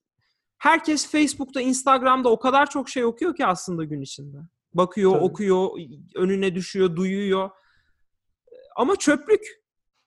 Herkes 0.59 1.11
Facebook'ta, 1.11 1.61
Instagram'da 1.61 2.29
o 2.29 2.39
kadar 2.39 2.71
çok 2.71 2.89
şey 2.89 3.05
okuyor 3.05 3.37
ki 3.37 3.47
aslında 3.47 3.85
gün 3.85 4.01
içinde. 4.01 4.39
Bakıyor, 4.77 5.13
Tabii. 5.13 5.25
okuyor, 5.25 5.69
önüne 6.15 6.55
düşüyor, 6.55 6.97
duyuyor. 6.97 7.51
Ama 8.77 8.97
çöplük, 8.97 9.43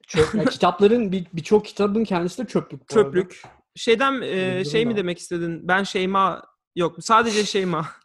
Çöp, 0.07 0.35
yani 0.35 0.45
kitapların 0.49 1.11
bir- 1.11 1.27
birçok 1.33 1.65
kitabın 1.65 2.03
kendisi 2.03 2.43
de 2.43 2.47
çöplük. 2.47 2.81
bu 2.81 2.85
arada. 2.99 3.03
çöplük. 3.05 3.41
Şeyden 3.75 4.21
e, 4.21 4.65
şey 4.65 4.85
mi 4.85 4.97
demek 4.97 5.19
istedin? 5.19 5.67
Ben 5.67 5.83
Şeyma 5.83 6.43
yok 6.75 6.95
sadece 7.03 7.45
Şeyma. 7.45 7.87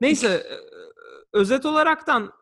Neyse 0.00 0.28
e, 0.28 0.56
özet 1.32 1.66
olaraktan 1.66 2.32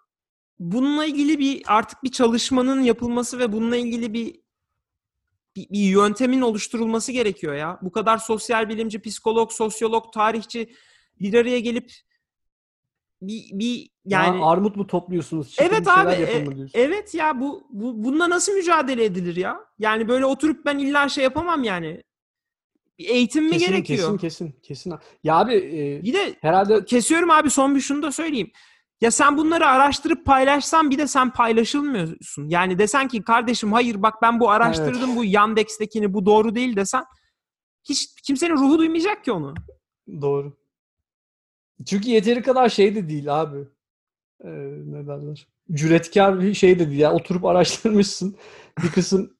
bununla 0.59 1.05
ilgili 1.05 1.39
bir 1.39 1.63
artık 1.67 2.03
bir 2.05 2.11
çalışmanın 2.13 2.81
yapılması 2.81 3.39
ve 3.39 3.53
bununla 3.53 3.77
ilgili 3.77 4.13
bir 4.13 4.41
bir, 5.57 5.69
bir 5.71 5.79
yöntemin 5.79 6.41
oluşturulması 6.41 7.13
gerekiyor 7.13 7.55
ya. 7.55 7.79
Bu 7.83 7.93
kadar 7.93 8.19
sosyal 8.19 8.69
bilimci, 8.69 9.03
psikolog, 9.03 9.53
sosyolog, 9.53 10.13
tarihçi 10.13 10.75
bir 11.21 11.35
araya 11.35 11.61
gelip 11.61 11.93
bir, 13.23 13.45
bir 13.53 13.91
yani 14.05 14.39
Ya 14.39 14.47
armut 14.47 14.77
mu 14.77 14.87
topluyorsunuz? 14.87 15.51
Çıkın 15.51 15.65
Evet 15.65 15.89
abi, 15.89 16.13
e-? 16.13 16.47
Evet 16.75 17.15
ya 17.15 17.41
bu, 17.41 17.67
bu 17.71 18.05
bununla 18.05 18.31
nasıl 18.31 18.53
mücadele 18.53 19.05
edilir 19.05 19.37
ya? 19.37 19.61
Yani 19.79 20.09
böyle 20.09 20.25
oturup 20.27 20.65
ben 20.65 20.79
illa 20.79 21.09
şey 21.09 21.25
yapamam 21.25 21.65
yani. 21.65 22.03
Bir 22.99 23.09
eğitim 23.09 23.45
mi 23.45 23.51
kesin, 23.51 23.67
gerekiyor? 23.67 24.19
kesin 24.19 24.19
kesin 24.19 24.61
kesin. 24.63 24.95
Ya 25.25 25.37
abi 25.37 25.55
e, 25.55 26.03
Bir 26.03 26.15
de 26.15 26.37
herhalde 26.41 26.85
kesiyorum 26.85 27.31
abi 27.31 27.51
son 27.51 27.75
bir 27.75 27.81
şunu 27.81 28.03
da 28.03 28.13
söyleyeyim. 28.13 28.51
Ya 29.01 29.11
sen 29.11 29.37
bunları 29.37 29.67
araştırıp 29.67 30.27
paylaşsan 30.27 30.91
bir 30.91 30.99
de 30.99 31.07
sen 31.07 31.33
paylaşılmıyorsun. 31.33 32.49
Yani 32.49 32.79
desen 32.79 33.09
ki 33.09 33.23
kardeşim 33.23 33.73
hayır 33.73 34.03
bak 34.03 34.15
ben 34.23 34.41
bu 34.41 34.51
araştırdım 34.51 35.17
bu 35.17 35.25
Yandex'tekini 35.25 36.15
bu 36.15 36.27
doğru 36.27 36.55
değil 36.55 36.77
desen 36.77 37.05
hiç 37.89 38.09
kimsenin 38.27 38.57
ruhu 38.57 38.79
duymayacak 38.79 39.25
ki 39.25 39.33
onu. 39.33 39.55
Doğru. 40.21 40.57
Çünkü 41.87 42.11
yeteri 42.11 42.43
kadar 42.43 42.69
şey 42.69 42.95
de 42.95 43.09
değil 43.09 43.41
abi. 43.43 43.59
Ee, 44.45 44.49
ne 44.87 45.07
derler? 45.07 45.47
Cüretkar 45.73 46.41
bir 46.41 46.55
şey 46.55 46.79
de 46.79 46.89
değil. 46.89 47.01
Yani 47.01 47.15
oturup 47.15 47.45
araştırmışsın. 47.45 48.37
Bir 48.83 48.89
kısım 48.89 49.37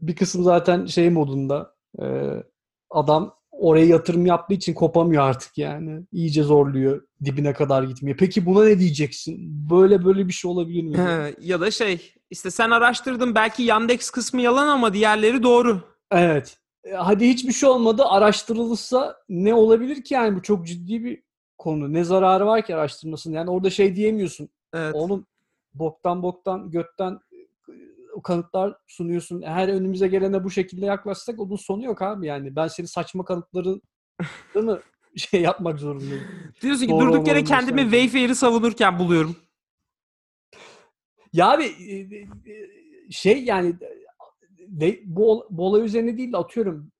bir 0.00 0.16
kısım 0.16 0.42
zaten 0.42 0.86
şey 0.86 1.10
modunda. 1.10 1.74
Ee, 2.02 2.44
adam 2.90 3.34
oraya 3.50 3.86
yatırım 3.86 4.26
yaptığı 4.26 4.54
için 4.54 4.74
kopamıyor 4.74 5.22
artık 5.22 5.58
yani. 5.58 6.06
İyice 6.12 6.42
zorluyor. 6.42 7.02
Dibine 7.24 7.52
kadar 7.52 7.82
gitmiyor. 7.82 8.16
Peki 8.16 8.46
buna 8.46 8.64
ne 8.64 8.78
diyeceksin? 8.78 9.36
Böyle 9.70 10.04
böyle 10.04 10.28
bir 10.28 10.32
şey 10.32 10.50
olabilir 10.50 10.82
mi? 10.82 10.98
He, 10.98 11.34
ya 11.40 11.60
da 11.60 11.70
şey 11.70 12.12
işte 12.30 12.50
sen 12.50 12.70
araştırdın 12.70 13.34
belki 13.34 13.62
Yandex 13.62 14.10
kısmı 14.10 14.40
yalan 14.40 14.68
ama 14.68 14.94
diğerleri 14.94 15.42
doğru. 15.42 15.80
Evet. 16.10 16.58
E, 16.84 16.92
Hadi 16.92 17.28
hiçbir 17.28 17.52
şey 17.52 17.68
olmadı. 17.68 18.04
Araştırılırsa 18.06 19.16
ne 19.28 19.54
olabilir 19.54 20.04
ki 20.04 20.14
yani? 20.14 20.36
Bu 20.36 20.42
çok 20.42 20.66
ciddi 20.66 21.04
bir 21.04 21.22
konu. 21.60 21.92
Ne 21.92 22.04
zararı 22.04 22.46
var 22.46 22.66
ki 22.66 22.74
araştırmasının? 22.74 23.34
Yani 23.34 23.50
orada 23.50 23.70
şey 23.70 23.96
diyemiyorsun. 23.96 24.48
Evet. 24.74 24.94
Oğlum 24.94 25.26
boktan 25.74 26.22
boktan 26.22 26.70
götten 26.70 27.20
e, 27.32 28.22
kanıtlar 28.24 28.76
sunuyorsun. 28.86 29.42
Her 29.42 29.68
önümüze 29.68 30.08
gelene 30.08 30.44
bu 30.44 30.50
şekilde 30.50 30.86
yaklaşsak 30.86 31.40
onun 31.40 31.56
sonu 31.56 31.84
yok 31.84 32.02
abi 32.02 32.26
yani. 32.26 32.56
Ben 32.56 32.68
senin 32.68 32.86
saçma 32.86 33.24
kanıtların 33.24 33.82
mı 34.54 34.80
şey 35.16 35.40
yapmak 35.40 35.78
zorundayım. 35.78 36.24
Diyorsun 36.62 36.86
ki 36.86 36.92
Doğru 36.92 37.12
durduk 37.12 37.28
yere 37.28 37.44
kendimi 37.44 37.84
mesela. 37.84 37.90
Wayfair'i 37.90 38.34
savunurken 38.34 38.98
buluyorum. 38.98 39.36
Ya 41.32 41.50
abi 41.50 41.64
e, 41.64 41.94
e, 41.96 42.30
şey 43.10 43.44
yani 43.44 43.74
bu, 45.04 45.46
bu 45.50 45.66
olay 45.66 45.84
üzerine 45.84 46.18
değil 46.18 46.32
de 46.32 46.36
atıyorum 46.36 46.90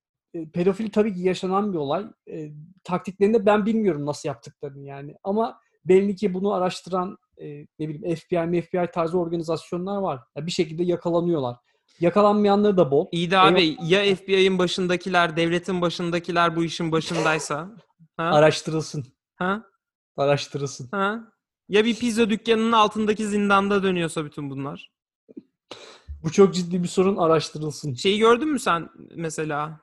pedofili 0.53 0.91
tabii 0.91 1.13
ki 1.13 1.21
yaşanan 1.21 1.73
bir 1.73 1.77
olay. 1.77 2.05
E, 2.31 2.51
taktiklerini 2.83 3.45
ben 3.45 3.65
bilmiyorum 3.65 4.05
nasıl 4.05 4.29
yaptıklarını 4.29 4.85
yani. 4.85 5.15
Ama 5.23 5.59
belli 5.85 6.15
ki 6.15 6.33
bunu 6.33 6.53
araştıran 6.53 7.17
e, 7.37 7.67
ne 7.79 7.89
bileyim 7.89 8.15
FBI, 8.15 8.61
FBI 8.61 8.91
tarzı 8.93 9.19
organizasyonlar 9.19 9.97
var. 9.97 10.19
Ya 10.35 10.45
bir 10.45 10.51
şekilde 10.51 10.83
yakalanıyorlar. 10.83 11.57
Yakalanmayanları 11.99 12.77
da 12.77 12.91
bol. 12.91 13.07
İyi 13.11 13.31
de 13.31 13.37
abi 13.37 13.77
ya 13.83 14.15
FBI'ın 14.15 14.59
başındakiler, 14.59 15.37
devletin 15.37 15.81
başındakiler 15.81 16.55
bu 16.55 16.63
işin 16.63 16.91
başındaysa? 16.91 17.69
Ha? 18.17 18.23
Araştırılsın. 18.23 19.05
ha? 19.35 19.63
Araştırılsın. 20.17 20.87
Ha? 20.91 21.31
Ya 21.69 21.85
bir 21.85 21.95
pizza 21.95 22.29
dükkanının 22.29 22.71
altındaki 22.71 23.27
zindanda 23.27 23.83
dönüyorsa 23.83 24.25
bütün 24.25 24.49
bunlar? 24.49 24.91
Bu 26.23 26.31
çok 26.31 26.53
ciddi 26.53 26.83
bir 26.83 26.87
sorun 26.87 27.17
araştırılsın. 27.17 27.93
Şeyi 27.93 28.19
gördün 28.19 28.47
mü 28.47 28.59
sen 28.59 28.89
mesela? 29.15 29.79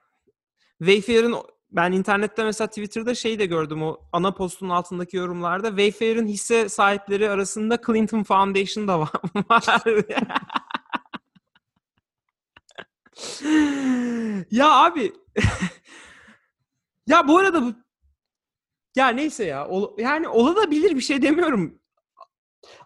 Wayfair'ın 0.79 1.35
ben 1.70 1.93
internette 1.93 2.45
mesela 2.45 2.68
Twitter'da 2.68 3.14
şey 3.14 3.39
de 3.39 3.47
gördüm 3.47 3.83
o 3.83 3.97
ana 4.12 4.35
postun 4.35 4.68
altındaki 4.68 5.16
yorumlarda. 5.16 5.68
Wayfair'in 5.68 6.26
hisse 6.26 6.68
sahipleri 6.68 7.31
arasında 7.31 7.79
Clinton 7.87 8.22
Foundation 8.22 8.89
da 8.89 9.01
var. 9.01 9.11
ya 14.51 14.70
abi 14.85 15.12
ya 17.07 17.29
bu 17.29 17.39
arada 17.39 17.62
bu 17.62 17.72
ya 18.97 19.09
neyse 19.09 19.45
ya 19.45 19.68
ol- 19.68 19.99
yani 19.99 20.29
olabilir 20.29 20.95
bir 20.97 21.01
şey 21.01 21.22
demiyorum. 21.22 21.79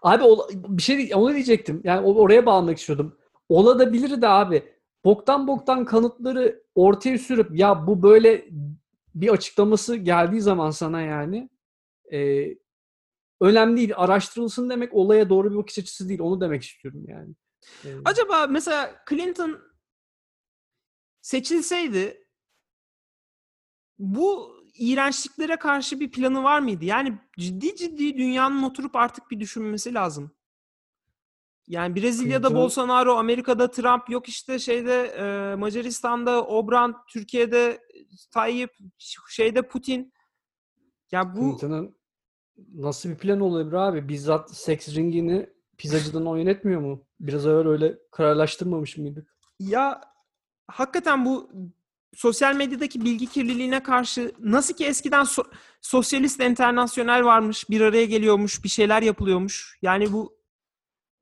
Abi 0.03 0.22
ola- 0.24 0.49
bir 0.53 0.82
şey 0.82 1.11
onu 1.14 1.34
diyecektim. 1.34 1.80
Yani 1.84 2.01
oraya 2.07 2.47
bağlamak 2.47 2.78
istiyordum. 2.78 3.18
Olabilir 3.49 4.22
de 4.22 4.28
abi. 4.28 4.72
Boktan 5.05 5.47
boktan 5.49 5.84
kanıtları 5.84 6.61
ortaya 6.74 7.18
sürüp 7.18 7.58
ya 7.58 7.86
bu 7.86 8.02
böyle 8.02 8.48
bir 9.14 9.28
açıklaması 9.28 9.96
geldiği 9.96 10.40
zaman 10.40 10.70
sana 10.70 11.00
yani 11.00 11.50
e, 12.12 12.48
önemli 13.40 13.76
değil. 13.76 13.92
Araştırılsın 13.96 14.70
demek 14.70 14.94
olaya 14.94 15.28
doğru 15.28 15.50
bir 15.50 15.56
bakış 15.56 15.78
açısı 15.78 16.08
değil. 16.08 16.20
Onu 16.20 16.40
demek 16.40 16.62
istiyorum 16.62 17.04
yani. 17.08 17.34
E, 17.84 17.88
Acaba 18.04 18.46
mesela 18.46 19.04
Clinton 19.08 19.60
seçilseydi 21.22 22.26
bu 23.98 24.56
iğrençliklere 24.74 25.56
karşı 25.56 26.00
bir 26.00 26.10
planı 26.10 26.42
var 26.42 26.60
mıydı? 26.60 26.84
Yani 26.84 27.18
ciddi 27.38 27.76
ciddi 27.76 28.18
dünyanın 28.18 28.62
oturup 28.62 28.96
artık 28.96 29.30
bir 29.30 29.40
düşünmesi 29.40 29.94
lazım. 29.94 30.30
Yani 31.66 31.96
Brezilya'da 31.96 32.48
Clinton- 32.48 32.54
Bolsonaro, 32.56 33.14
Amerika'da 33.14 33.70
Trump, 33.70 34.10
yok 34.10 34.28
işte 34.28 34.58
şeyde 34.58 35.02
e, 35.04 35.54
Macaristan'da 35.54 36.46
Obran, 36.46 36.96
Türkiye'de 37.08 37.80
Tayyip, 38.30 38.70
şeyde 39.28 39.62
Putin. 39.68 40.12
Ya 41.12 41.36
bu 41.36 41.40
Clinton'ın 41.40 41.96
nasıl 42.74 43.08
bir 43.08 43.18
plan 43.18 43.40
olabilir 43.40 43.72
abi? 43.72 44.08
Bizzat 44.08 44.50
seks 44.56 44.94
ringini 44.94 45.50
pizzacıdan 45.78 46.26
o 46.26 46.36
yönetmiyor 46.36 46.80
mu? 46.80 47.04
Biraz 47.20 47.46
evvel 47.46 47.68
öyle 47.68 47.98
kararlaştırmamış 48.10 48.96
mıydık? 48.96 49.36
Ya 49.58 50.00
hakikaten 50.66 51.24
bu 51.24 51.50
sosyal 52.14 52.54
medyadaki 52.56 53.04
bilgi 53.04 53.26
kirliliğine 53.26 53.82
karşı 53.82 54.32
nasıl 54.38 54.74
ki 54.74 54.86
eskiden 54.86 55.24
so- 55.24 55.50
sosyalist 55.80 56.40
internasyonel 56.40 57.24
varmış, 57.24 57.70
bir 57.70 57.80
araya 57.80 58.04
geliyormuş, 58.06 58.64
bir 58.64 58.68
şeyler 58.68 59.02
yapılıyormuş. 59.02 59.78
Yani 59.82 60.12
bu 60.12 60.41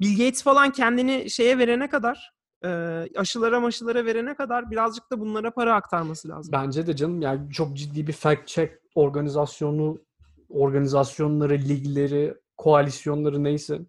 Bill 0.01 0.18
Gates 0.18 0.42
falan 0.42 0.70
kendini 0.70 1.30
şeye 1.30 1.59
verene 1.59 1.88
kadar, 1.88 2.32
e, 2.64 2.68
aşılara 3.16 3.61
maşılara 3.61 4.05
verene 4.05 4.34
kadar 4.34 4.70
birazcık 4.70 5.11
da 5.11 5.20
bunlara 5.20 5.51
para 5.51 5.74
aktarması 5.74 6.28
lazım. 6.28 6.53
Bence 6.53 6.86
de 6.86 6.96
canım 6.96 7.22
yani 7.22 7.51
çok 7.51 7.76
ciddi 7.76 8.07
bir 8.07 8.12
fact 8.12 8.46
check 8.46 8.72
organizasyonu, 8.94 10.03
organizasyonları, 10.48 11.55
ligleri, 11.55 12.34
koalisyonları 12.57 13.44
neyse 13.44 13.80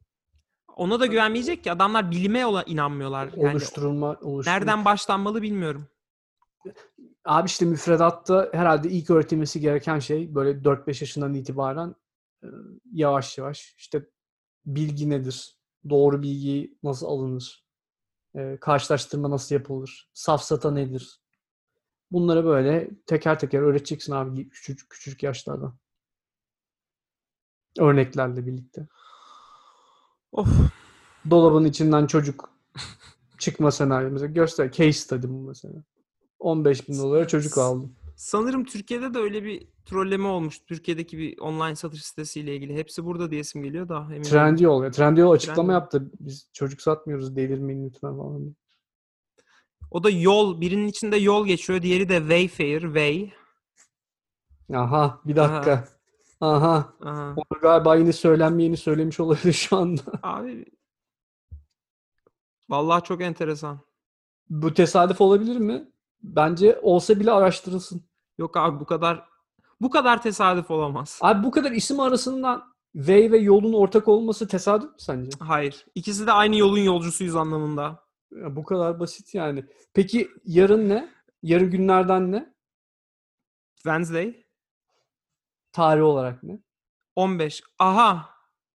Ona 0.76 1.00
da 1.00 1.06
güvenmeyecek 1.06 1.64
ki 1.64 1.72
adamlar 1.72 2.12
bilime 2.12 2.46
ola 2.46 2.64
inanmıyorlar. 2.64 3.30
Yani 3.36 3.52
oluşturulma, 3.52 4.08
oluşturulma. 4.08 4.58
nereden 4.58 4.86
başlanmalı 4.86 5.42
bilmiyorum. 5.42 5.88
Abi 7.26 7.48
işte 7.48 7.66
müfredatta 7.66 8.50
herhalde 8.54 8.90
ilk 8.90 9.10
öğretilmesi 9.10 9.60
gereken 9.60 10.00
şey 10.00 10.36
böyle 10.36 10.52
4-5 10.52 10.88
yaşından 10.88 11.34
itibaren 11.34 11.96
yavaş 12.92 13.38
yavaş 13.38 13.76
işte 13.78 14.10
bilgi 14.66 15.10
nedir? 15.10 15.61
Doğru 15.90 16.22
bilgi 16.22 16.78
nasıl 16.84 17.06
alınır? 17.06 17.66
E, 18.36 18.58
karşılaştırma 18.62 19.30
nasıl 19.30 19.56
yapılır? 19.56 20.10
Safsata 20.14 20.72
nedir? 20.72 21.22
Bunları 22.12 22.46
böyle 22.46 22.90
teker 23.06 23.40
teker 23.40 23.60
öğreteceksin 23.60 24.14
abi 24.14 24.50
küçük 24.50 24.90
küçük 24.90 25.24
yaşlardan. 25.24 25.78
Örneklerle 27.80 28.48
birlikte. 28.48 28.88
Of. 30.32 30.48
Dolabın 31.30 31.66
içinden 31.66 32.08
çocuk 32.08 32.52
çıkma 33.42 33.72
senaryo 33.72 34.12
mesela 34.12 34.32
göster 34.32 34.72
case 34.72 34.94
study 34.94 35.28
bu 35.28 35.42
mesela. 35.42 35.84
15 36.40 36.90
bin 36.90 37.00
dolara 37.00 37.28
çocuk 37.28 37.58
aldım. 37.58 37.96
Sanırım 38.22 38.66
Türkiye'de 38.66 39.14
de 39.14 39.20
öyle 39.20 39.44
bir 39.44 39.68
trolleme 39.86 40.28
olmuş. 40.28 40.60
Türkiye'deki 40.60 41.18
bir 41.18 41.38
online 41.38 41.76
satış 41.76 42.06
sitesiyle 42.06 42.56
ilgili. 42.56 42.76
Hepsi 42.76 43.06
burada 43.06 43.32
diyesim 43.32 43.64
geliyor 43.64 43.90
da. 43.90 44.08
Emin. 44.12 44.24
Trendyol 44.24 44.84
ya. 44.84 44.92
Trendyol 44.92 45.32
açıklama 45.32 45.56
Trendyol. 45.56 45.74
yaptı. 45.74 46.12
Biz 46.20 46.50
çocuk 46.54 46.82
satmıyoruz 46.82 47.36
delirmeyin 47.36 47.86
lütfen 47.86 48.18
falan. 48.18 48.56
O 49.92 50.04
da 50.04 50.10
yol. 50.10 50.62
Birinin 50.62 50.88
içinde 50.88 51.18
yol 51.18 51.46
geçiyor. 51.46 51.82
Diğeri 51.82 52.10
de 52.10 52.18
Wayfair. 52.18 52.82
Way. 52.82 53.32
Aha 54.74 55.22
bir 55.26 55.36
dakika. 55.36 55.88
Aha. 56.42 56.94
Aha. 57.02 57.36
Onu 57.36 57.62
galiba 57.62 57.96
yine 57.96 58.14
söylenmeyeni 58.14 58.78
söylemiş 58.78 59.20
olabilir 59.20 59.54
şu 59.54 59.78
anda. 59.78 60.02
Abi. 60.24 60.66
Vallahi 62.70 63.04
çok 63.04 63.22
enteresan. 63.22 63.80
Bu 64.50 64.74
tesadüf 64.74 65.22
olabilir 65.22 65.58
mi? 65.58 65.92
Bence 66.24 66.80
olsa 66.82 67.20
bile 67.20 67.32
araştırılsın. 67.32 68.11
Yok 68.42 68.58
abi 68.58 68.80
bu 68.80 68.86
kadar 68.86 69.30
bu 69.82 69.90
kadar 69.90 70.22
tesadüf 70.22 70.72
olamaz. 70.72 71.20
Abi 71.22 71.44
bu 71.44 71.52
kadar 71.52 71.72
isim 71.72 72.00
arasından 72.00 72.72
Way 72.94 73.32
ve 73.32 73.38
yolun 73.38 73.74
ortak 73.74 74.08
olması 74.08 74.48
tesadüf 74.48 74.90
mü 74.90 74.96
sence? 74.98 75.30
Hayır. 75.40 75.86
İkisi 75.96 76.28
de 76.28 76.32
aynı 76.32 76.56
yolun 76.56 76.80
yolcusuyuz 76.80 77.36
anlamında. 77.36 78.04
Ya 78.32 78.56
bu 78.56 78.64
kadar 78.64 79.00
basit 79.00 79.34
yani. 79.36 79.66
Peki 79.94 80.32
yarın 80.46 80.90
ne? 80.90 81.10
Yarın 81.44 81.72
günlerden 81.72 82.32
ne? 82.32 82.54
Wednesday. 83.76 84.44
Tarih 85.72 86.04
olarak 86.04 86.44
ne? 86.44 86.60
15. 87.16 87.64
Aha. 87.80 88.30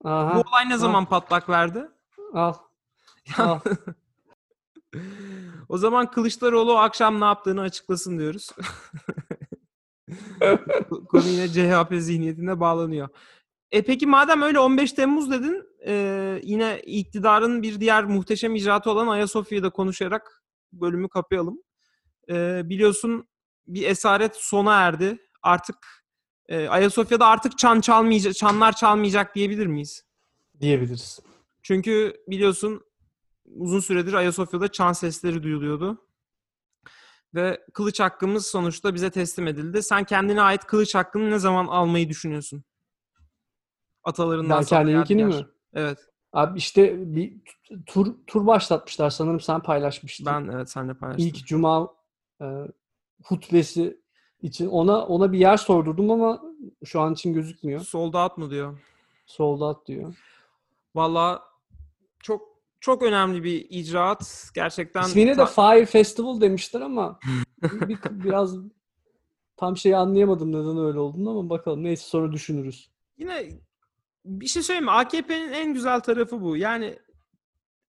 Aha. 0.05 0.37
Bu 0.37 0.49
olay 0.51 0.69
ne 0.69 0.79
zaman 0.79 1.07
patlak 1.07 1.49
verdi? 1.49 1.89
Al. 2.35 2.55
Al. 3.39 3.61
o 5.69 5.79
zaman 5.79 6.11
Kılıçdaroğlu 6.11 6.73
o 6.73 6.77
akşam 6.77 7.21
ne 7.21 7.25
yaptığını 7.25 7.61
açıklasın 7.61 8.19
diyoruz. 8.19 8.51
Konu 11.09 11.29
yine 11.29 11.49
CHP 11.49 11.95
zihniyetine 11.95 12.61
bağlanıyor. 12.61 13.09
E 13.71 13.83
peki 13.83 14.07
madem 14.07 14.43
öyle 14.43 14.59
15 14.59 14.93
Temmuz 14.93 15.31
dedin 15.31 15.65
e, 15.87 16.41
yine 16.43 16.81
iktidarın 16.81 17.63
bir 17.63 17.81
diğer 17.81 18.05
muhteşem 18.05 18.55
icraatı 18.55 18.91
olan 18.91 19.07
Ayasofya'yı 19.09 19.63
da 19.63 19.71
konuşarak 19.71 20.43
bölümü 20.73 21.09
kapayalım. 21.09 21.63
E, 22.31 22.63
biliyorsun 22.65 23.29
bir 23.67 23.87
esaret 23.87 24.37
sona 24.37 24.75
erdi. 24.75 25.19
Artık 25.43 25.77
e, 26.49 26.69
Ayasofya'da 26.69 27.27
artık 27.27 27.59
çan 27.59 27.81
çalmayacak, 27.81 28.35
çanlar 28.35 28.73
çalmayacak 28.73 29.35
diyebilir 29.35 29.67
miyiz? 29.67 30.05
Diyebiliriz. 30.61 31.21
Çünkü 31.63 32.17
biliyorsun 32.29 32.83
uzun 33.45 33.81
süredir 33.81 34.13
Ayasofya'da 34.13 34.69
çan 34.69 34.93
sesleri 34.93 35.43
duyuluyordu. 35.43 36.07
Ve 37.35 37.65
kılıç 37.73 38.01
hakkımız 38.01 38.47
sonuçta 38.47 38.95
bize 38.95 39.11
teslim 39.11 39.47
edildi. 39.47 39.83
Sen 39.83 40.05
kendine 40.05 40.43
ait 40.43 40.65
kılıç 40.65 40.95
hakkını 40.95 41.31
ne 41.31 41.39
zaman 41.39 41.67
almayı 41.67 42.09
düşünüyorsun? 42.09 42.65
Atalarından 44.05 44.59
Ben 44.59 44.65
kendiminkini 44.65 45.25
mi? 45.25 45.47
Evet. 45.75 45.99
Abi 46.33 46.59
işte 46.59 47.15
bir 47.15 47.41
tur 47.87 48.15
tur 48.27 48.47
başlatmışlar 48.47 49.11
sanırım 49.11 49.41
sen 49.41 49.61
paylaşmıştın. 49.61 50.27
Ben 50.27 50.49
evet 50.53 50.71
senle 50.71 50.95
paylaştım. 50.95 51.27
İlk 51.27 51.47
cuma 51.47 51.95
e, 52.43 52.47
hutbesi 53.25 54.01
için 54.43 54.69
ona 54.69 55.07
ona 55.07 55.33
bir 55.33 55.39
yer 55.39 55.57
sordurdum 55.57 56.11
ama 56.11 56.43
şu 56.85 57.01
an 57.01 57.13
için 57.13 57.35
gözükmüyor. 57.35 57.81
Sold 57.81 58.15
out 58.15 58.39
mu 58.39 58.51
diyor. 58.51 58.79
Sold 59.27 59.61
out 59.61 59.87
diyor. 59.87 60.15
Valla 60.95 61.43
çok 62.21 62.52
çok 62.83 63.03
önemli 63.03 63.45
bir 63.45 63.67
icraat. 63.71 64.51
Gerçekten 64.55 65.03
İsmine 65.03 65.39
de 65.39 65.47
Fire 65.47 65.87
Festival 65.87 66.41
demişler 66.41 66.81
ama 66.81 67.19
bir, 67.63 67.99
biraz 68.11 68.57
tam 69.57 69.77
şeyi 69.77 69.97
anlayamadım 69.97 70.53
neden 70.53 70.87
öyle 70.87 70.99
olduğunu 70.99 71.31
ama 71.31 71.51
bakalım 71.51 71.85
neyse 71.85 72.05
sonra 72.05 72.33
düşünürüz. 72.33 72.91
Yine 73.19 73.49
bir 74.25 74.47
şey 74.47 74.63
söyleyeyim 74.63 74.85
mi? 74.85 74.91
AKP'nin 74.91 75.53
en 75.53 75.75
güzel 75.75 76.01
tarafı 76.01 76.41
bu. 76.41 76.57
Yani 76.57 76.99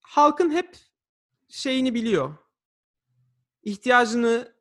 halkın 0.02 0.52
hep 0.52 0.78
şeyini 1.50 1.94
biliyor. 1.94 2.36
İhtiyacını 3.64 4.54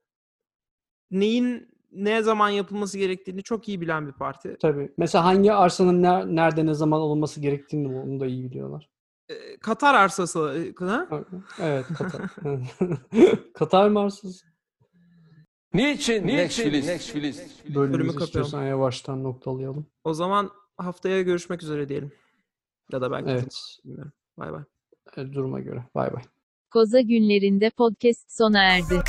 neyin 1.10 1.68
ne 1.92 2.22
zaman 2.22 2.48
yapılması 2.48 2.98
gerektiğini 2.98 3.42
çok 3.42 3.68
iyi 3.68 3.80
bilen 3.80 4.06
bir 4.06 4.12
parti. 4.12 4.56
Tabii. 4.60 4.92
Mesela 4.96 5.24
hangi 5.24 5.52
arsanın 5.52 6.02
ner- 6.02 6.36
nerede 6.36 6.66
ne 6.66 6.74
zaman 6.74 7.00
alınması 7.00 7.40
gerektiğini 7.40 8.00
onu 8.00 8.20
da 8.20 8.26
iyi 8.26 8.44
biliyorlar. 8.44 8.91
Ee, 9.32 9.56
Katar 9.56 9.94
arsası 9.94 10.72
e, 10.80 10.84
ha? 10.84 11.08
Evet 11.60 11.86
Katar. 11.98 12.20
Katar 13.54 13.88
mı 13.88 14.00
arsası? 14.00 14.46
Niçin, 15.74 16.26
Niçin 16.26 16.72
Next 16.72 17.10
Filist? 17.12 17.68
Bölümümüzü 17.68 18.06
kapayalım. 18.06 18.24
istiyorsan 18.24 18.62
yavaştan 18.64 19.24
noktalayalım. 19.24 19.86
O 20.04 20.14
zaman 20.14 20.50
haftaya 20.76 21.22
görüşmek 21.22 21.62
üzere 21.62 21.88
diyelim. 21.88 22.12
Ya 22.92 23.00
da 23.00 23.10
belki 23.10 23.30
Evet. 23.30 23.56
bilmiyorum. 23.84 24.12
Bay 24.38 24.52
bay. 24.52 24.62
e, 25.16 25.32
Duruma 25.32 25.60
göre. 25.60 25.84
Bay 25.94 26.12
bay. 26.12 26.22
Koza 26.70 27.00
günlerinde 27.00 27.70
podcast 27.70 28.32
sona 28.32 28.62
erdi. 28.64 29.00